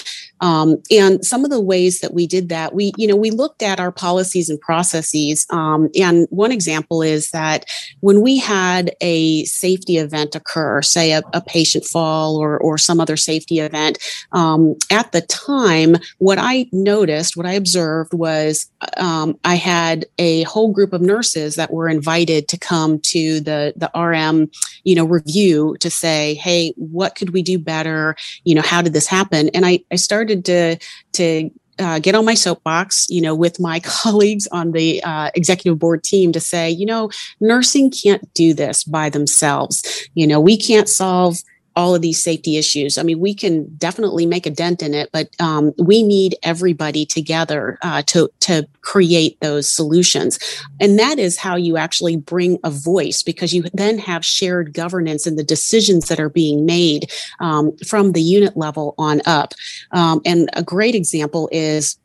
[0.44, 3.62] Um, and some of the ways that we did that, we, you know, we looked
[3.62, 5.46] at our policies and processes.
[5.50, 7.64] Um, and one example is that
[8.00, 13.00] when we had a safety event occur, say a, a patient fall, or, or some
[13.00, 13.98] other safety event.
[14.32, 20.42] Um, at the time, what I noticed, what I observed was um, I had a
[20.42, 24.50] whole group of nurses that were invited to come to the, the RM,
[24.84, 28.16] you know, review to say, hey, what could we do better?
[28.44, 29.48] You know, how did this happen?
[29.54, 30.78] And I, I started to,
[31.12, 35.78] to uh, get on my soapbox, you know, with my colleagues on the uh, executive
[35.78, 40.08] board team to say, you know, nursing can't do this by themselves.
[40.14, 41.38] You know, we can't solve
[41.76, 42.98] all of these safety issues.
[42.98, 47.04] I mean, we can definitely make a dent in it, but um, we need everybody
[47.04, 50.38] together uh, to to create those solutions,
[50.80, 55.26] and that is how you actually bring a voice because you then have shared governance
[55.26, 57.10] in the decisions that are being made
[57.40, 59.54] um, from the unit level on up.
[59.92, 61.98] Um, and a great example is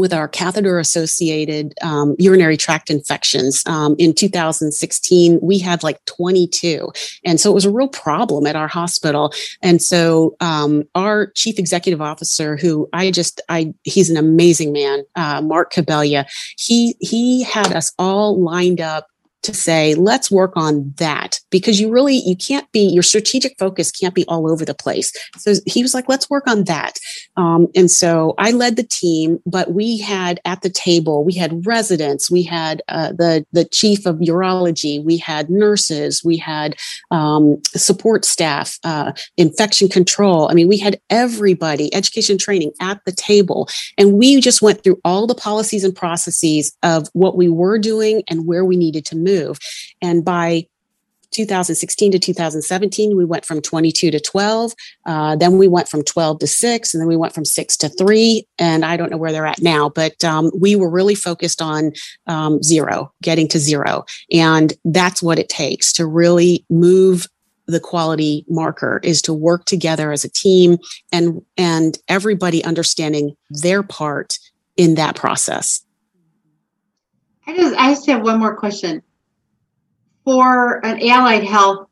[0.00, 3.62] with our catheter associated um, urinary tract infections.
[3.66, 6.90] Um, in 2016 we had like 22
[7.24, 9.32] and so it was a real problem at our hospital.
[9.62, 15.04] And so um, our chief executive officer who i just i he's an amazing man
[15.16, 19.06] uh, mark Kobelja he he had us all lined up
[19.42, 23.90] to say let's work on that because you really you can't be your strategic focus
[23.90, 25.12] can't be all over the place.
[25.38, 26.98] So he was like let's work on that.
[27.36, 31.66] Um, and so i led the team but we had at the table we had
[31.66, 36.76] residents we had uh, the the chief of urology we had nurses we had
[37.10, 40.48] um, support staff uh, infection control.
[40.50, 43.68] I mean we had everybody education training at the table.
[43.98, 48.22] And we just went through all the policies and processes of what we were doing
[48.28, 49.29] and where we needed to move.
[50.02, 50.66] And by
[51.32, 54.72] 2016 to 2017, we went from 22 to 12.
[55.06, 57.88] Uh, then we went from 12 to 6, and then we went from 6 to
[57.88, 58.44] 3.
[58.58, 61.92] And I don't know where they're at now, but um, we were really focused on
[62.26, 64.04] um, zero, getting to zero.
[64.32, 67.26] And that's what it takes to really move
[67.66, 70.76] the quality marker is to work together as a team
[71.12, 74.38] and and everybody understanding their part
[74.76, 75.84] in that process.
[77.46, 79.02] I just I just have one more question.
[80.24, 81.88] For an allied health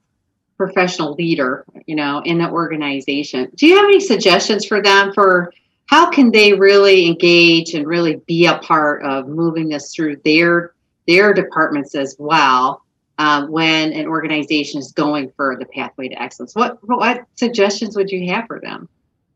[0.56, 5.52] professional leader, you know, in the organization, do you have any suggestions for them for
[5.86, 10.74] how can they really engage and really be a part of moving this through their
[11.06, 12.82] their departments as well
[13.16, 16.54] um, when an organization is going for the pathway to excellence?
[16.54, 18.88] What what suggestions would you have for them?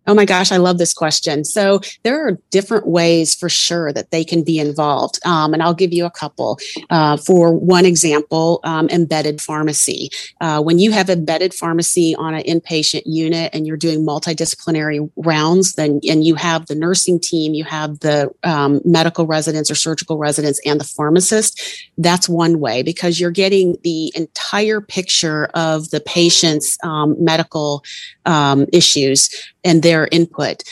[0.06, 1.44] Oh my gosh, I love this question.
[1.44, 5.20] So there are different ways for sure that they can be involved.
[5.24, 6.58] Um, and I'll give you a couple.
[6.90, 10.10] Uh, for one example, um, embedded pharmacy.
[10.40, 15.74] Uh, when you have embedded pharmacy on an inpatient unit and you're doing multidisciplinary rounds,
[15.74, 20.18] then and you have the nursing team, you have the um, medical residents or surgical
[20.18, 21.60] residents and the pharmacist,
[21.98, 27.84] that's one way because you're getting the entire picture of the patient's um, medical
[28.26, 29.30] um, issues
[29.64, 30.62] and their input.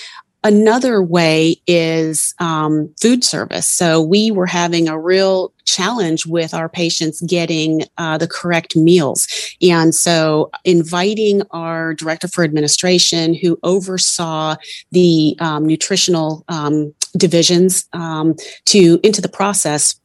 [0.42, 3.66] Another way is um, food service.
[3.66, 9.28] So we were having a real challenge with our patients getting uh, the correct meals.
[9.60, 14.56] And so inviting our director for administration who oversaw
[14.92, 18.34] the um, nutritional um, divisions um,
[18.66, 20.00] to into the process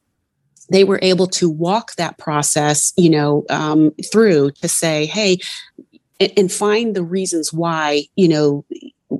[0.68, 5.38] they were able to walk that process you know um, through to say hey
[6.18, 8.64] and, find the reasons why you know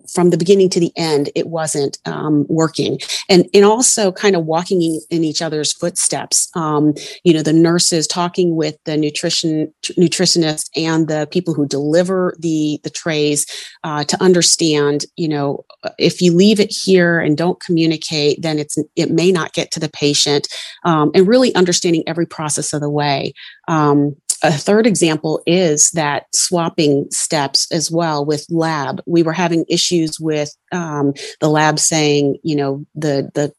[0.09, 2.99] from the beginning to the end it wasn't um, working.
[3.29, 6.95] And and also kind of walking in, in each other's footsteps um,
[7.25, 12.81] you know the nurses talking with the nutrition nutritionist and the people who deliver the
[12.83, 13.47] the trays
[13.85, 15.65] uh, to understand you know
[15.99, 19.81] if you leave it here and don't communicate then it's it may not get to
[19.81, 20.49] the patient
[20.85, 23.33] um, and really understanding every process of the way
[23.69, 24.17] um,
[24.47, 29.03] a third example is that swapping steps as well with lab.
[29.07, 33.53] We were having issues with um, the lab saying, you know, the the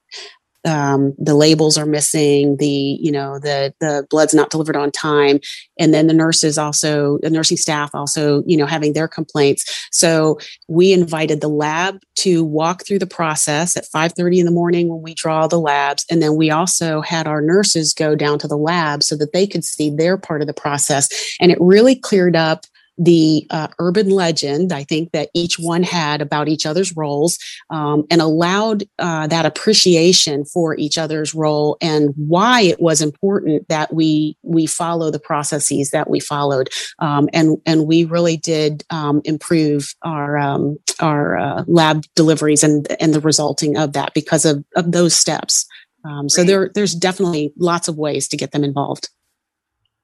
[0.65, 5.39] um, the labels are missing, the you know the the blood's not delivered on time,
[5.79, 9.87] and then the nurses also the nursing staff also you know having their complaints.
[9.91, 14.89] So we invited the lab to walk through the process at 5:30 in the morning
[14.89, 18.47] when we draw the labs, and then we also had our nurses go down to
[18.47, 21.95] the lab so that they could see their part of the process, and it really
[21.95, 22.65] cleared up
[22.97, 27.37] the uh, urban legend, I think, that each one had about each other's roles
[27.69, 33.67] um, and allowed uh, that appreciation for each other's role and why it was important
[33.69, 36.69] that we we follow the processes that we followed.
[36.99, 42.87] Um, and, and we really did um, improve our, um, our uh, lab deliveries and,
[42.99, 45.65] and the resulting of that because of, of those steps.
[46.05, 49.09] Um, so there, there's definitely lots of ways to get them involved.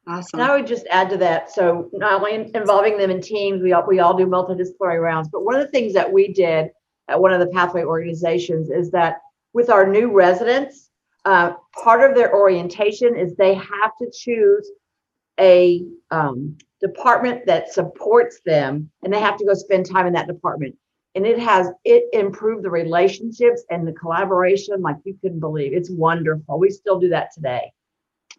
[0.06, 0.40] Awesome.
[0.40, 1.52] And I would just add to that.
[1.52, 5.46] So not only involving them in teams, we all, we all do multidisciplinary rounds, but
[5.46, 6.72] one of the things that we did
[7.08, 9.18] at one of the pathway organizations is that
[9.54, 10.90] with our new residents,
[11.26, 14.70] uh, part of their orientation is they have to choose
[15.40, 20.28] a um, department that supports them, and they have to go spend time in that
[20.28, 20.76] department.
[21.16, 25.74] And it has it improved the relationships and the collaboration like you couldn't believe.
[25.74, 26.60] It's wonderful.
[26.60, 27.72] We still do that today.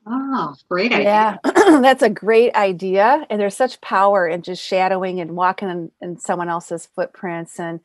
[0.06, 1.40] Oh, great idea.
[1.44, 3.26] Yeah, that's a great idea.
[3.30, 7.58] And there's such power in just shadowing and walking in, in someone else's footprints.
[7.58, 7.80] And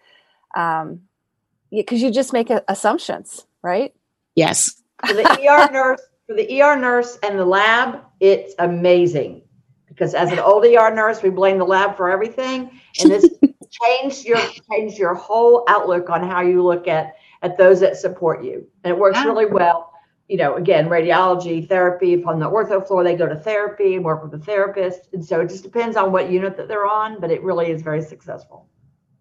[0.56, 1.02] um,
[1.72, 3.94] because you just make assumptions, right?
[4.36, 4.82] Yes.
[5.06, 9.42] For the ER nurse, for the ER nurse and the lab, it's amazing.
[9.88, 12.80] Because as an old ER nurse, we blame the lab for everything.
[13.02, 13.30] And this
[13.70, 14.40] changed your
[14.72, 18.68] changed your whole outlook on how you look at at those that support you.
[18.84, 19.89] And it works really well
[20.30, 22.14] you know, again, radiology, therapy.
[22.14, 25.10] If on the ortho floor, they go to therapy and work with a therapist.
[25.12, 27.82] And so it just depends on what unit that they're on, but it really is
[27.82, 28.68] very successful.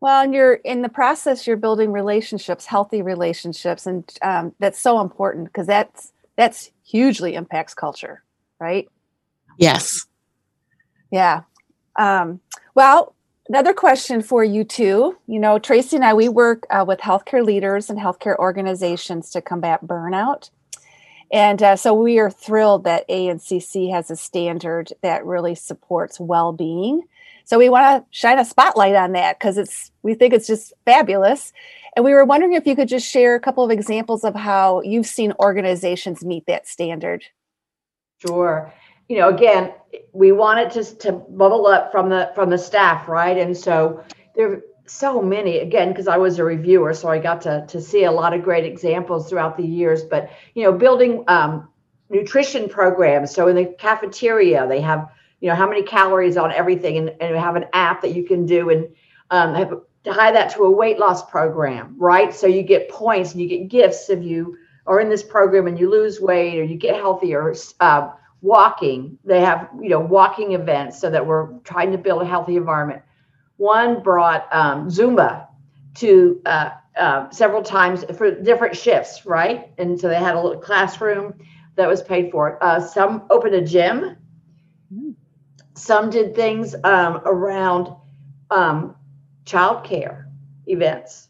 [0.00, 5.00] Well, and you're in the process, you're building relationships, healthy relationships, and um, that's so
[5.00, 8.22] important because that's that's hugely impacts culture,
[8.60, 8.86] right?
[9.58, 10.06] Yes.
[11.10, 11.42] Yeah.
[11.96, 12.40] Um,
[12.76, 13.16] well,
[13.48, 15.18] another question for you too.
[15.26, 19.40] You know, Tracy and I, we work uh, with healthcare leaders and healthcare organizations to
[19.40, 20.50] combat burnout.
[21.30, 27.02] And uh, so we are thrilled that ANCC has a standard that really supports well-being.
[27.44, 30.72] So we want to shine a spotlight on that because it's we think it's just
[30.84, 31.52] fabulous.
[31.96, 34.82] And we were wondering if you could just share a couple of examples of how
[34.82, 37.24] you've seen organizations meet that standard.
[38.18, 38.72] Sure.
[39.08, 39.72] You know, again,
[40.12, 43.38] we want it to, to bubble up from the from the staff, right?
[43.38, 44.04] And so
[44.34, 44.60] there
[44.90, 48.12] so many again because i was a reviewer so i got to, to see a
[48.12, 51.68] lot of great examples throughout the years but you know building um,
[52.10, 53.34] nutrition programs.
[53.34, 55.08] So in the cafeteria they have
[55.40, 58.46] you know how many calories on everything and, and have an app that you can
[58.46, 58.88] do and
[59.30, 59.72] um, have,
[60.04, 62.34] tie that to a weight loss program right?
[62.34, 65.78] So you get points and you get gifts if you are in this program and
[65.78, 68.10] you lose weight or you get healthier uh,
[68.40, 69.18] walking.
[69.24, 73.02] They have you know walking events so that we're trying to build a healthy environment
[73.58, 75.48] one brought um, Zumba
[75.96, 79.70] to uh, uh, several times for different shifts, right?
[79.78, 81.34] And so they had a little classroom
[81.76, 82.62] that was paid for.
[82.62, 84.16] Uh, some opened a gym.
[85.74, 87.94] Some did things um, around
[88.50, 88.96] um,
[89.44, 90.26] childcare
[90.66, 91.28] events,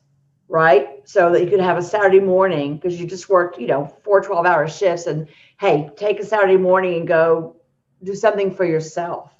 [0.49, 0.89] right?
[1.05, 4.21] So that you could have a Saturday morning because you just worked, you know, four
[4.21, 5.29] 12 hour shifts and
[5.61, 7.57] hey, take a Saturday morning and go
[8.03, 9.33] do something for yourself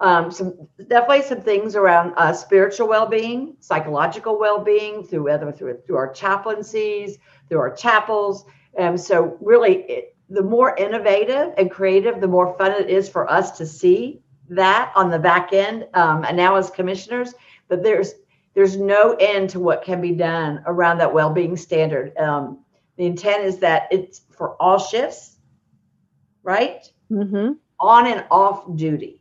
[0.00, 5.96] um, some definitely some things around uh, spiritual well-being, psychological well-being through whether through through
[5.96, 8.46] our chaplaincies, through our chapels.
[8.78, 13.30] And so, really, it, the more innovative and creative, the more fun it is for
[13.30, 15.86] us to see that on the back end.
[15.92, 17.34] Um, and now, as commissioners,
[17.68, 18.14] but there's
[18.54, 22.16] there's no end to what can be done around that well-being standard.
[22.16, 22.64] Um,
[22.96, 25.36] the intent is that it's for all shifts,
[26.42, 26.90] right?
[27.10, 27.52] Mm-hmm.
[27.80, 29.19] On and off duty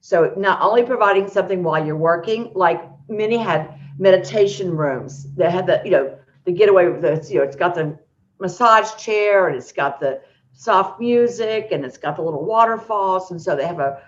[0.00, 5.66] so not only providing something while you're working, like many had meditation rooms that had
[5.66, 7.98] the, you know, the getaway with the, you know, it's got the
[8.38, 10.20] massage chair and it's got the
[10.52, 13.30] soft music and it's got the little waterfalls.
[13.30, 14.02] And so they have a,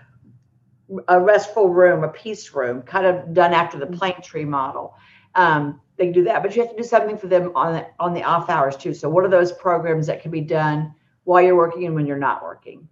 [1.07, 4.95] a restful room, a peace room, kind of done after the Planetree model.
[5.35, 8.13] Um, they do that, but you have to do something for them on the, on
[8.13, 8.95] the off hours too.
[8.95, 12.17] So what are those programs that can be done while you're working and when you're
[12.17, 12.87] not working?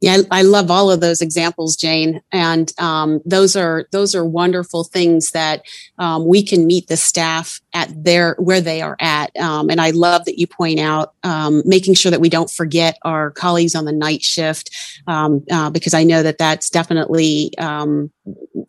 [0.00, 4.84] Yeah, I, love all of those examples, Jane, and um, those are those are wonderful
[4.84, 5.62] things that
[5.98, 9.36] um, we can meet the staff at their where they are at.
[9.36, 12.96] Um, and I love that you point out um, making sure that we don't forget
[13.02, 14.70] our colleagues on the night shift,
[15.08, 18.12] um, uh, because I know that that's definitely um,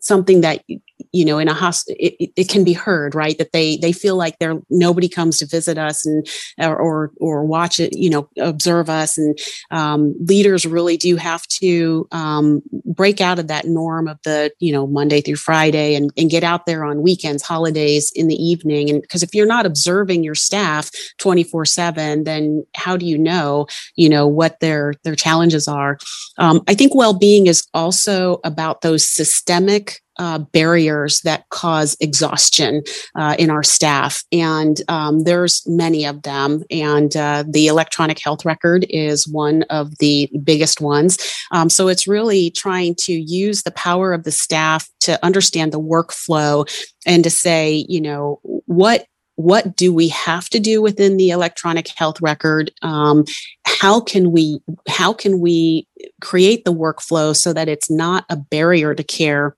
[0.00, 0.64] something that
[1.12, 3.36] you know in a hospital it, it, can be heard right?
[3.38, 6.26] That they they feel like they're nobody comes to visit us and
[6.58, 9.18] or or, or watch it you know observe us.
[9.18, 9.38] And
[9.70, 14.72] um, leaders really do have to um, break out of that norm of the you
[14.72, 18.90] know monday through friday and, and get out there on weekends holidays in the evening.
[18.90, 23.66] And because if you're not observing your staff 24 7 then how do you know
[23.96, 25.98] you know what their their challenges are?
[26.38, 32.82] Um, i think well-being is also about those systemic uh, barriers that cause exhaustion
[33.14, 34.22] uh, in our staff.
[34.30, 36.62] And um, there's many of them.
[36.70, 41.18] And uh, the electronic health record is one of the biggest ones.
[41.52, 45.80] Um, so it's really trying to use the power of the staff to understand the
[45.80, 46.68] workflow
[47.06, 49.06] and to say, you know, what
[49.36, 53.24] what do we have to do within the electronic health record um,
[53.64, 55.88] how can we how can we
[56.20, 59.56] create the workflow so that it's not a barrier to care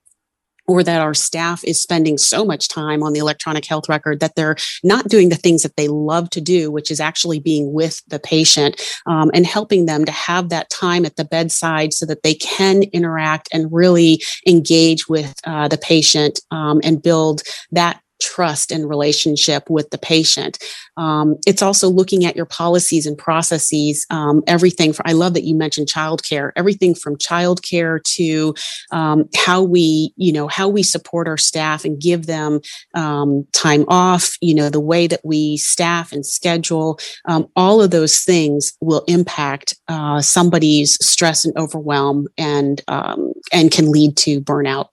[0.67, 4.35] or that our staff is spending so much time on the electronic health record that
[4.35, 8.01] they're not doing the things that they love to do, which is actually being with
[8.07, 12.23] the patient um, and helping them to have that time at the bedside so that
[12.23, 17.41] they can interact and really engage with uh, the patient um, and build
[17.71, 20.57] that trust and relationship with the patient.
[20.95, 24.05] Um, it's also looking at your policies and processes.
[24.09, 24.93] Um, everything.
[24.93, 26.51] For, I love that you mentioned childcare.
[26.55, 28.55] Everything from childcare to
[28.91, 32.61] um, how we, you know, how we support our staff and give them
[32.93, 34.37] um, time off.
[34.39, 36.99] You know, the way that we staff and schedule.
[37.25, 43.71] Um, all of those things will impact uh, somebody's stress and overwhelm, and um, and
[43.71, 44.87] can lead to burnout.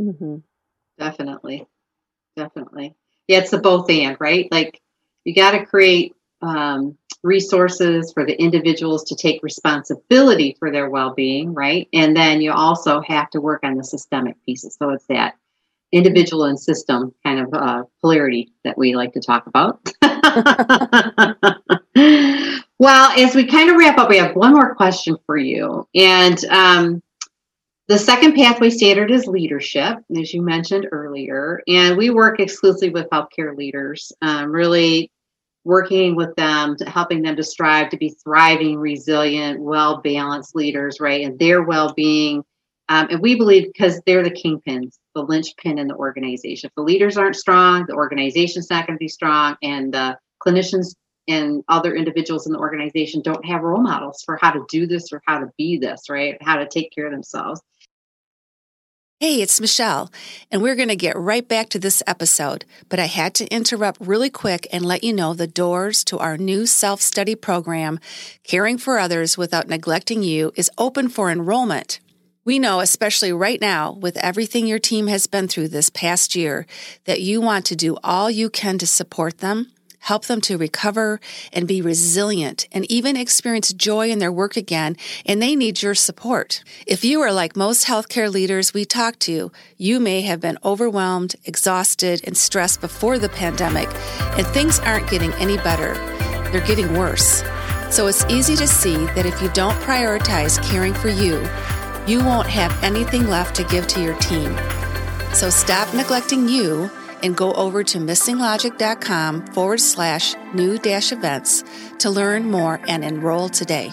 [0.00, 0.36] Mm-hmm.
[0.98, 1.66] Definitely
[2.40, 2.94] definitely.
[3.28, 4.48] Yeah, it's the both and, right?
[4.50, 4.80] Like
[5.24, 11.54] you got to create um, resources for the individuals to take responsibility for their well-being,
[11.54, 11.86] right?
[11.92, 14.76] And then you also have to work on the systemic pieces.
[14.78, 15.34] So it's that
[15.92, 19.80] individual and system kind of uh, polarity that we like to talk about.
[22.80, 25.86] Well, as we kind of wrap up, we have one more question for you.
[25.94, 27.02] And um,
[27.90, 31.60] the second pathway standard is leadership, as you mentioned earlier.
[31.66, 35.10] And we work exclusively with healthcare leaders, um, really
[35.64, 41.00] working with them, to helping them to strive to be thriving, resilient, well balanced leaders,
[41.00, 41.26] right?
[41.26, 42.44] And their well being.
[42.88, 46.68] Um, and we believe because they're the kingpins, the linchpin in the organization.
[46.68, 50.16] If the leaders aren't strong, the organization's not going to be strong, and the
[50.46, 50.94] clinicians
[51.26, 55.12] and other individuals in the organization don't have role models for how to do this
[55.12, 56.36] or how to be this, right?
[56.40, 57.60] How to take care of themselves.
[59.22, 60.10] Hey, it's Michelle,
[60.50, 62.64] and we're going to get right back to this episode.
[62.88, 66.38] But I had to interrupt really quick and let you know the doors to our
[66.38, 68.00] new self study program,
[68.44, 72.00] Caring for Others Without Neglecting You, is open for enrollment.
[72.46, 76.66] We know, especially right now, with everything your team has been through this past year,
[77.04, 79.70] that you want to do all you can to support them
[80.00, 81.20] help them to recover
[81.52, 85.94] and be resilient and even experience joy in their work again, and they need your
[85.94, 86.62] support.
[86.86, 91.36] If you are like most healthcare leaders we talk to, you may have been overwhelmed,
[91.44, 93.88] exhausted, and stressed before the pandemic,
[94.36, 95.94] and things aren't getting any better.
[96.50, 97.42] They're getting worse.
[97.90, 101.46] So it's easy to see that if you don't prioritize caring for you,
[102.06, 104.56] you won't have anything left to give to your team.
[105.32, 106.90] So stop neglecting you
[107.22, 111.64] and go over to missinglogic.com forward slash new dash events
[111.98, 113.90] to learn more and enroll today.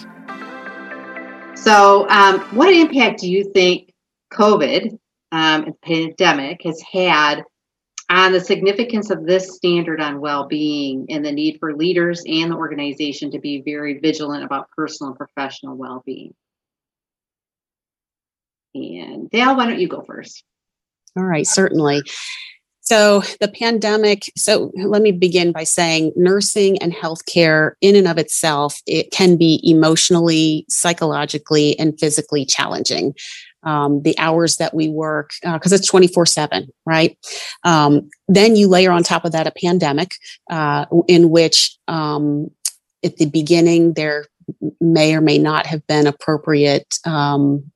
[1.54, 3.92] So, um, what impact do you think
[4.32, 4.92] COVID
[5.32, 7.44] um, and pandemic has had
[8.10, 12.56] on the significance of this standard on well-being and the need for leaders and the
[12.56, 16.34] organization to be very vigilant about personal and professional well-being?
[18.74, 20.44] And Dale, why don't you go first?
[21.16, 22.02] All right, certainly.
[22.88, 28.16] So, the pandemic, so let me begin by saying nursing and healthcare, in and of
[28.16, 33.14] itself, it can be emotionally, psychologically, and physically challenging.
[33.62, 37.18] Um, the hours that we work, because uh, it's 24 7, right?
[37.62, 40.12] Um, then you layer on top of that a pandemic
[40.48, 42.50] uh, in which, um,
[43.04, 44.24] at the beginning, there
[44.80, 47.70] may or may not have been appropriate um,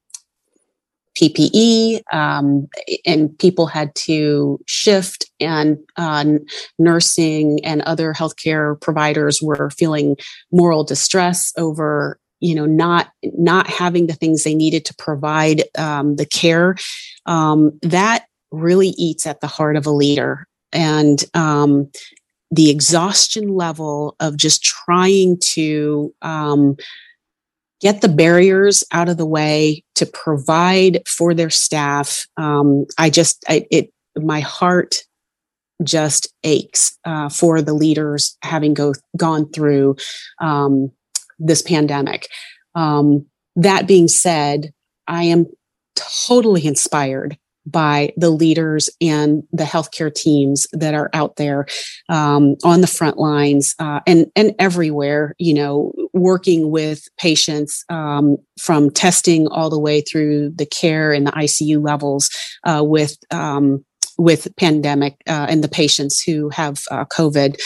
[1.21, 2.69] PPE, um,
[3.05, 6.25] and people had to shift, and uh,
[6.79, 10.17] nursing and other healthcare providers were feeling
[10.51, 16.17] moral distress over you know not not having the things they needed to provide um,
[16.17, 16.77] the care.
[17.27, 20.47] Um, that really eats at the heart of a leader.
[20.73, 21.91] And um,
[22.51, 26.77] the exhaustion level of just trying to um,
[27.83, 32.27] get the barriers out of the way to provide for their staff.
[32.37, 34.97] Um, I just, I, it, my heart
[35.83, 39.97] just aches uh, for the leaders having go gone through
[40.41, 40.93] um,
[41.39, 42.29] this pandemic.
[42.75, 43.27] Um,
[43.57, 44.73] that being said,
[45.09, 45.47] I am
[45.97, 51.67] totally inspired by the leaders and the healthcare teams that are out there
[52.09, 55.35] um, on the front lines uh, and and everywhere.
[55.39, 61.27] You know, working with patients um, from testing all the way through the care and
[61.27, 62.31] the ICU levels
[62.65, 63.17] uh, with.
[63.31, 63.85] Um,
[64.19, 67.59] with pandemic uh, and the patients who have uh, COVID,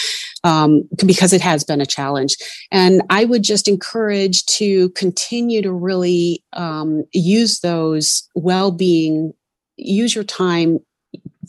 [0.44, 2.36] um, because it has been a challenge.
[2.70, 9.32] And I would just encourage to continue to really um, use those well-being
[9.76, 10.78] use your time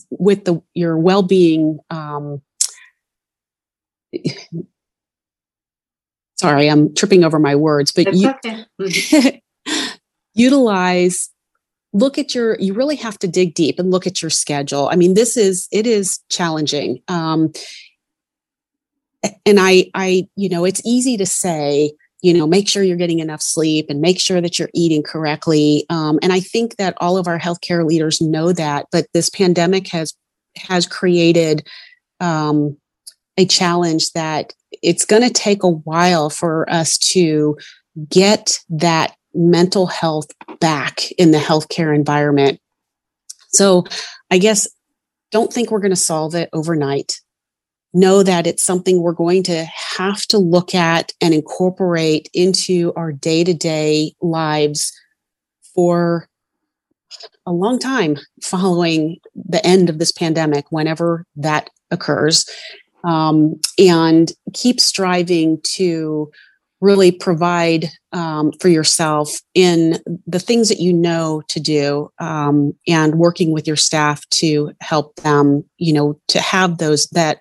[0.10, 2.41] with the your well-being um,
[6.39, 8.33] sorry i'm tripping over my words but you
[8.79, 9.41] okay.
[10.33, 11.29] utilize
[11.93, 14.95] look at your you really have to dig deep and look at your schedule i
[14.95, 17.51] mean this is it is challenging um
[19.45, 23.19] and i i you know it's easy to say you know make sure you're getting
[23.19, 27.17] enough sleep and make sure that you're eating correctly um, and i think that all
[27.17, 30.13] of our healthcare leaders know that but this pandemic has
[30.55, 31.67] has created
[32.19, 32.77] um,
[33.38, 37.57] a challenge that it's going to take a while for us to
[38.09, 40.28] get that mental health
[40.59, 42.59] back in the healthcare environment.
[43.49, 43.86] So
[44.30, 44.67] i guess
[45.32, 47.19] don't think we're going to solve it overnight.
[47.93, 53.11] Know that it's something we're going to have to look at and incorporate into our
[53.11, 54.93] day to day lives
[55.73, 56.28] for
[57.45, 62.45] a long time following the end of this pandemic, whenever that occurs,
[63.04, 66.32] um, and keep striving to
[66.80, 73.16] really provide um, for yourself in the things that you know to do um, and
[73.16, 77.39] working with your staff to help them you know to have those that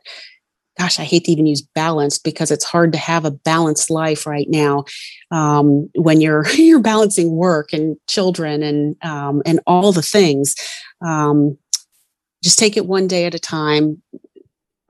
[0.79, 4.27] gosh, I hate to even use balanced because it's hard to have a balanced life
[4.27, 4.85] right now
[5.31, 10.55] um, when you're you're balancing work and children and um, and all the things.
[11.05, 11.59] Um,
[12.43, 14.03] just take it one day at a time,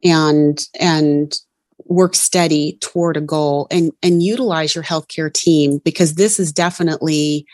[0.05, 1.38] and and
[1.84, 7.47] work steady toward a goal and and utilize your healthcare team because this is definitely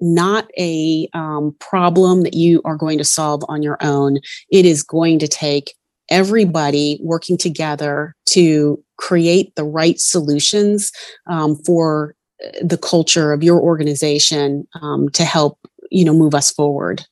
[0.00, 4.18] not a um, problem that you are going to solve on your own.
[4.50, 5.74] It is going to take
[6.10, 10.92] everybody working together to create the right solutions
[11.26, 15.58] um, for uh, the culture of your organization um, to help
[15.90, 17.04] you know move us forward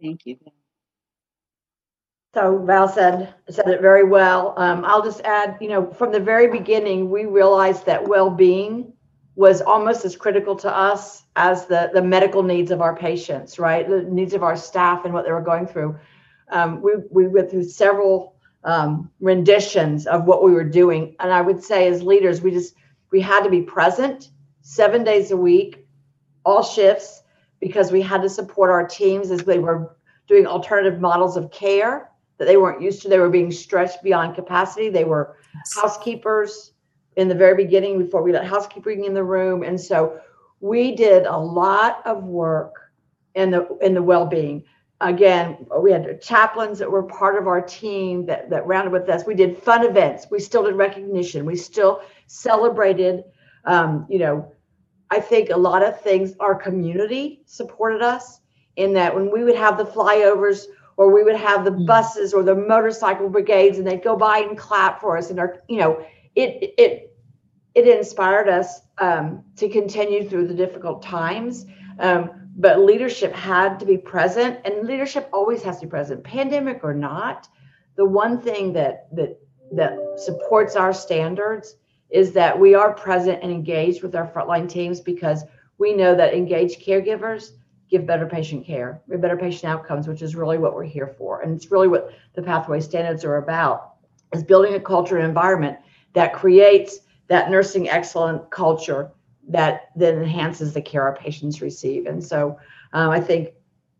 [0.00, 0.36] thank you
[2.34, 4.54] so val said said it very well.
[4.56, 8.92] Um, i'll just add you know from the very beginning we realized that well-being
[9.34, 13.88] was almost as critical to us as the the medical needs of our patients right?
[13.88, 15.96] The needs of our staff and what they were going through.
[16.50, 21.14] Um, we, we went through several um, renditions of what we were doing.
[21.20, 22.74] And I would say as leaders, we just,
[23.10, 24.30] we had to be present
[24.62, 25.86] seven days a week,
[26.44, 27.22] all shifts,
[27.60, 32.10] because we had to support our teams as they were doing alternative models of care
[32.38, 33.08] that they weren't used to.
[33.08, 34.88] They were being stretched beyond capacity.
[34.88, 35.74] They were yes.
[35.74, 36.72] housekeepers
[37.16, 39.62] in the very beginning before we let housekeeping in the room.
[39.62, 40.20] And so
[40.60, 42.74] we did a lot of work
[43.34, 44.64] in the in the well-being
[45.00, 49.24] again, we had chaplains that were part of our team that, that rounded with us.
[49.26, 50.26] We did fun events.
[50.30, 51.44] We still did recognition.
[51.44, 53.24] We still celebrated.
[53.64, 54.52] Um, you know,
[55.10, 58.40] I think a lot of things, our community supported us
[58.76, 60.64] in that when we would have the flyovers
[60.98, 61.86] or we would have the mm.
[61.86, 65.62] buses or the motorcycle brigades and they'd go by and clap for us and our,
[65.68, 67.16] you know, it, it,
[67.74, 71.64] it inspired us um, to continue through the difficult times.
[72.00, 76.80] Um, but leadership had to be present and leadership always has to be present pandemic
[76.82, 77.48] or not
[77.96, 79.38] the one thing that that
[79.72, 81.76] that supports our standards
[82.10, 85.44] is that we are present and engaged with our frontline teams because
[85.76, 87.50] we know that engaged caregivers
[87.88, 91.54] give better patient care better patient outcomes which is really what we're here for and
[91.54, 93.94] it's really what the pathway standards are about
[94.34, 95.78] is building a culture and environment
[96.12, 99.10] that creates that nursing excellent culture
[99.48, 102.06] that then enhances the care our patients receive.
[102.06, 102.58] And so
[102.92, 103.50] um, I think,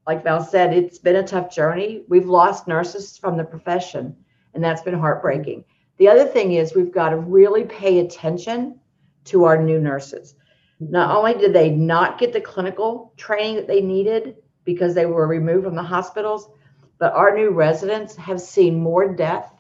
[0.07, 2.03] like Val said, it's been a tough journey.
[2.09, 4.17] We've lost nurses from the profession,
[4.55, 5.65] and that's been heartbreaking.
[5.99, 8.79] The other thing is we've got to really pay attention
[9.25, 10.35] to our new nurses.
[10.81, 15.27] Not only did they not get the clinical training that they needed because they were
[15.27, 16.51] removed from the hospitals,
[16.99, 19.55] but our new residents have seen more death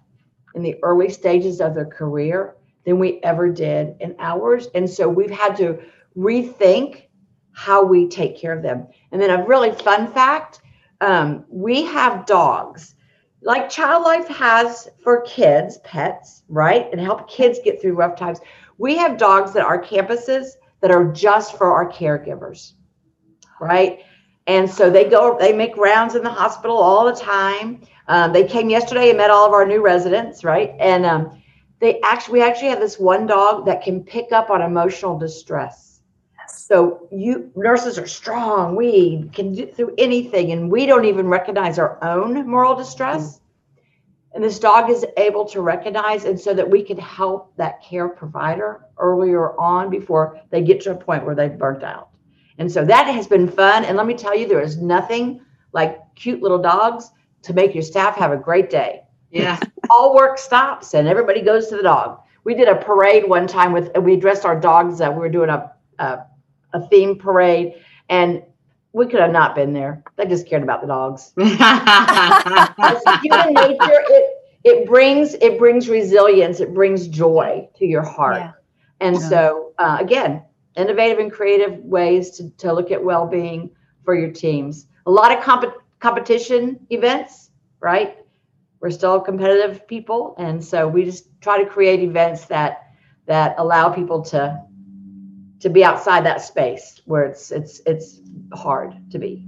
[0.54, 4.68] in the early stages of their career than we ever did in ours.
[4.74, 5.78] And so we've had to
[6.16, 7.04] rethink
[7.52, 8.86] how we take care of them.
[9.12, 10.60] And then a really fun fact
[11.00, 12.96] um, we have dogs
[13.42, 16.88] like Child Life has for kids, pets, right?
[16.90, 18.40] And help kids get through rough times.
[18.78, 22.72] We have dogs at our campuses that are just for our caregivers,
[23.60, 24.00] right?
[24.46, 27.82] And so they go, they make rounds in the hospital all the time.
[28.06, 30.74] Um, they came yesterday and met all of our new residents, right?
[30.78, 31.42] And um,
[31.80, 35.88] they actually we actually have this one dog that can pick up on emotional distress
[36.68, 41.78] so you nurses are strong we can do through anything and we don't even recognize
[41.78, 43.40] our own moral distress.
[44.34, 48.08] And this dog is able to recognize and so that we can help that care
[48.08, 52.10] provider earlier on before they get to a point where they've burnt out
[52.58, 55.40] and so that has been fun and let me tell you there is nothing
[55.72, 57.10] like cute little dogs
[57.42, 59.58] to make your staff have a great day yeah.
[59.90, 62.20] All work stops and everybody goes to the dog.
[62.44, 65.14] We did a parade one time with, we dressed our dogs up.
[65.14, 66.18] We were doing a, a,
[66.72, 67.74] a theme parade
[68.08, 68.42] and
[68.92, 70.02] we could have not been there.
[70.16, 71.32] They just cared about the dogs.
[71.36, 71.54] human
[73.54, 74.34] nature, it,
[74.64, 76.60] it brings it brings resilience.
[76.60, 78.36] It brings joy to your heart.
[78.36, 78.52] Yeah.
[79.00, 79.28] And yeah.
[79.28, 80.42] so, uh, again,
[80.76, 83.70] innovative and creative ways to, to look at well-being
[84.04, 84.86] for your teams.
[85.06, 88.18] A lot of comp- competition events, right?
[88.80, 92.84] we're still competitive people and so we just try to create events that
[93.26, 94.60] that allow people to
[95.60, 98.20] to be outside that space where it's it's it's
[98.52, 99.44] hard to be.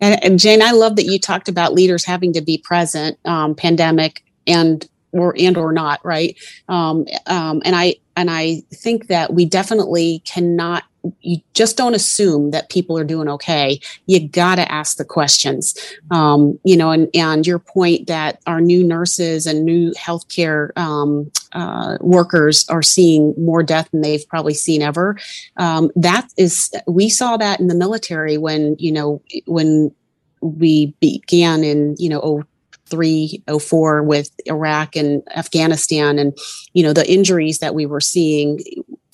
[0.00, 3.54] And, and jane i love that you talked about leaders having to be present um,
[3.54, 6.36] pandemic and or and or not right?
[6.68, 10.84] Um, um, and i and i think that we definitely cannot
[11.20, 13.80] you just don't assume that people are doing okay.
[14.06, 15.74] You got to ask the questions.
[16.10, 21.30] Um, you know, and, and your point that our new nurses and new healthcare um,
[21.52, 25.16] uh, workers are seeing more death than they've probably seen ever.
[25.56, 29.94] Um, that is, we saw that in the military when, you know, when
[30.40, 32.44] we began in, you know,
[32.86, 36.36] three oh four with Iraq and Afghanistan, and
[36.74, 38.60] you know the injuries that we were seeing.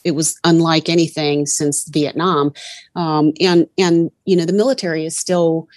[0.04, 2.52] It was unlike anything since Vietnam,
[2.96, 5.68] um, and and you know the military is still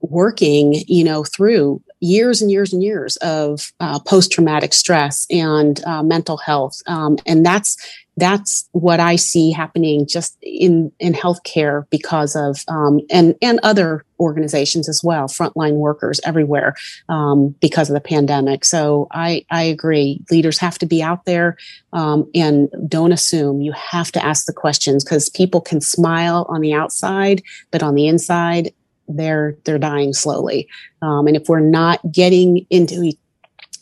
[0.00, 6.02] working, you know, through years and years and years of uh, post-traumatic stress and uh,
[6.02, 7.76] mental health, um, and that's
[8.16, 14.04] that's what I see happening just in in healthcare because of um, and and other
[14.20, 16.74] organizations as well, frontline workers everywhere
[17.08, 18.64] um, because of the pandemic.
[18.64, 21.56] So I I agree, leaders have to be out there
[21.92, 23.60] um, and don't assume.
[23.60, 27.94] You have to ask the questions because people can smile on the outside, but on
[27.94, 28.72] the inside
[29.08, 30.68] they're they're dying slowly.
[31.02, 33.12] Um, and if we're not getting into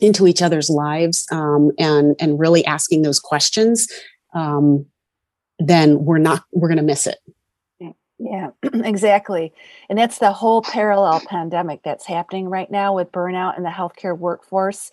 [0.01, 3.89] into each other's lives um, and and really asking those questions
[4.35, 4.85] um,
[5.59, 7.19] then we're not we're going to miss it
[8.19, 9.53] yeah exactly
[9.89, 14.17] and that's the whole parallel pandemic that's happening right now with burnout in the healthcare
[14.17, 14.91] workforce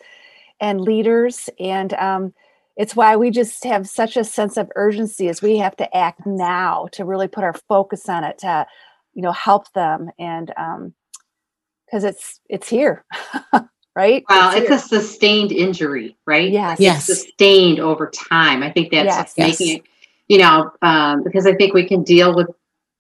[0.60, 2.34] and leaders and um,
[2.76, 6.26] it's why we just have such a sense of urgency as we have to act
[6.26, 8.66] now to really put our focus on it to
[9.14, 13.06] you know help them and because um, it's it's here
[13.96, 14.24] right?
[14.30, 16.52] Well, it's, it's a sustained injury, right?
[16.52, 16.80] Yes.
[16.80, 17.10] Yes.
[17.10, 18.64] It's sustained over time.
[18.64, 19.34] I think that's yes.
[19.38, 19.78] making yes.
[19.78, 19.84] it,
[20.28, 22.48] you know, um, because I think we can deal with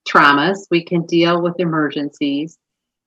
[0.07, 2.57] traumas, we can deal with emergencies,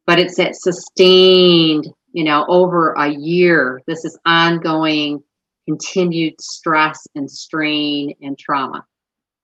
[0.07, 3.80] but it's that sustained, you know, over a year.
[3.86, 5.22] This is ongoing,
[5.66, 8.84] continued stress and strain and trauma,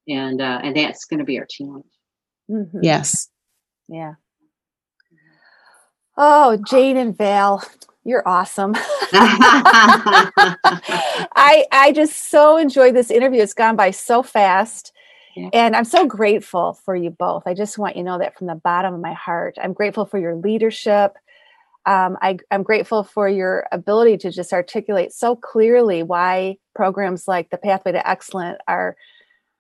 [0.09, 1.87] and uh, and that's going to be our challenge.
[2.51, 2.81] Mm-hmm.
[2.83, 3.29] Yes.
[3.89, 4.15] Yeah.
[6.17, 7.65] Oh, Jane and Val,
[8.05, 8.75] you're awesome.
[11.35, 13.43] I I just so enjoyed this interview.
[13.43, 14.93] It's gone by so fast.
[15.53, 17.45] And I'm so grateful for you both.
[17.47, 19.57] I just want you to know that from the bottom of my heart.
[19.63, 21.17] I'm grateful for your leadership.
[21.85, 27.51] Um, I, I'm grateful for your ability to just articulate so clearly why programs like
[27.51, 28.97] the Pathway to Excellent are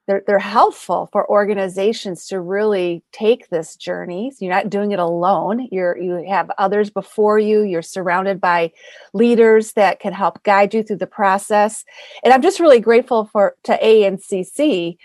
[0.08, 4.32] they're, they're helpful for organizations to really take this journey.
[4.32, 5.68] So you're not doing it alone.
[5.70, 7.62] You're you have others before you.
[7.62, 8.72] You're surrounded by
[9.12, 11.84] leaders that can help guide you through the process.
[12.24, 14.96] And I'm just really grateful for to ANCC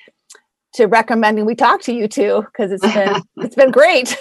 [0.77, 4.17] to recommending we talk to you too because it's been it's been great.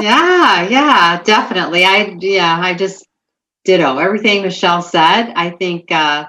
[0.00, 1.84] yeah, yeah, definitely.
[1.84, 3.06] I yeah, I just
[3.64, 5.32] ditto everything Michelle said.
[5.34, 6.26] I think uh,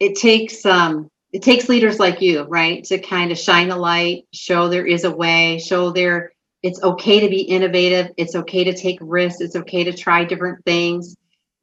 [0.00, 4.26] it takes um it takes leaders like you, right, to kind of shine a light,
[4.32, 8.74] show there is a way, show there it's okay to be innovative, it's okay to
[8.74, 11.14] take risks, it's okay to try different things.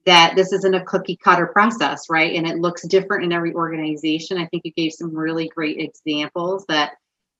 [0.05, 2.36] That this isn't a cookie cutter process, right?
[2.36, 4.38] And it looks different in every organization.
[4.38, 6.91] I think you gave some really great examples that,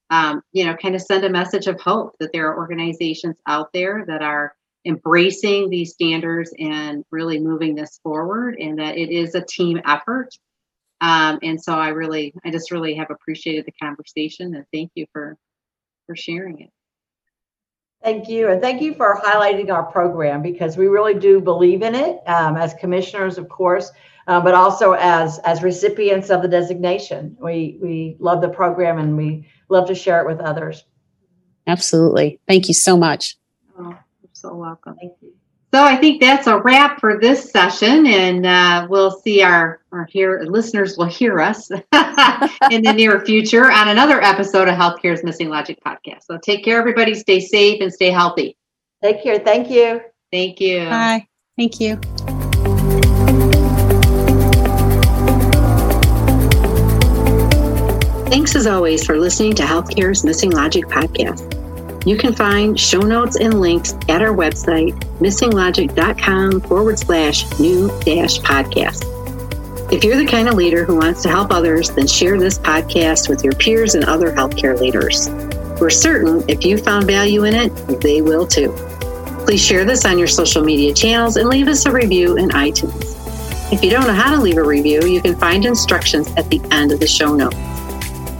[0.10, 3.70] um, you know, kind of send a message of hope that there are organizations out
[3.74, 4.54] there that are
[4.86, 10.30] embracing these standards and really moving this forward, and that it is a team effort
[11.02, 15.06] um, and so I really, I just really have appreciated the conversation and thank you
[15.12, 15.38] for,
[16.08, 16.70] for sharing it.
[18.06, 18.50] Thank you.
[18.50, 22.56] And thank you for highlighting our program because we really do believe in it um,
[22.56, 23.92] as commissioners, of course,
[24.28, 27.36] uh, but also as, as recipients of the designation.
[27.42, 30.84] We, we love the program and we love to share it with others.
[31.66, 32.40] Absolutely.
[32.48, 33.38] Thank you so much.
[33.80, 34.98] Oh, you're so welcome.
[35.02, 35.34] Thank you.
[35.74, 40.06] So I think that's a wrap for this session, and uh, we'll see our our
[40.06, 45.50] here listeners will hear us in the near future on another episode of Healthcare's Missing
[45.50, 46.24] Logic podcast.
[46.24, 47.14] So take care, everybody.
[47.14, 48.58] Stay safe and stay healthy.
[49.02, 49.40] Take care.
[49.40, 50.02] Thank you.
[50.32, 50.90] Thank you.
[50.90, 51.28] Bye.
[51.58, 51.96] Thank you.
[58.30, 61.54] Thanks as always for listening to Healthcare's Missing Logic podcast.
[62.06, 68.40] You can find show notes and links at our website, missinglogic.com forward slash new dash
[68.40, 69.15] podcast.
[69.92, 73.30] If you're the kind of leader who wants to help others, then share this podcast
[73.30, 75.30] with your peers and other healthcare leaders.
[75.80, 77.70] We're certain if you found value in it,
[78.02, 78.72] they will too.
[79.46, 83.14] Please share this on your social media channels and leave us a review in iTunes.
[83.72, 86.60] If you don't know how to leave a review, you can find instructions at the
[86.72, 87.56] end of the show notes.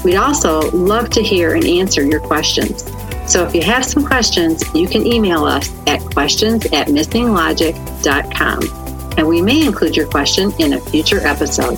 [0.04, 2.92] We'd also love to hear and answer your questions.
[3.32, 8.85] So if you have some questions, you can email us at questions at missinglogic.com
[9.18, 11.78] and we may include your question in a future episode.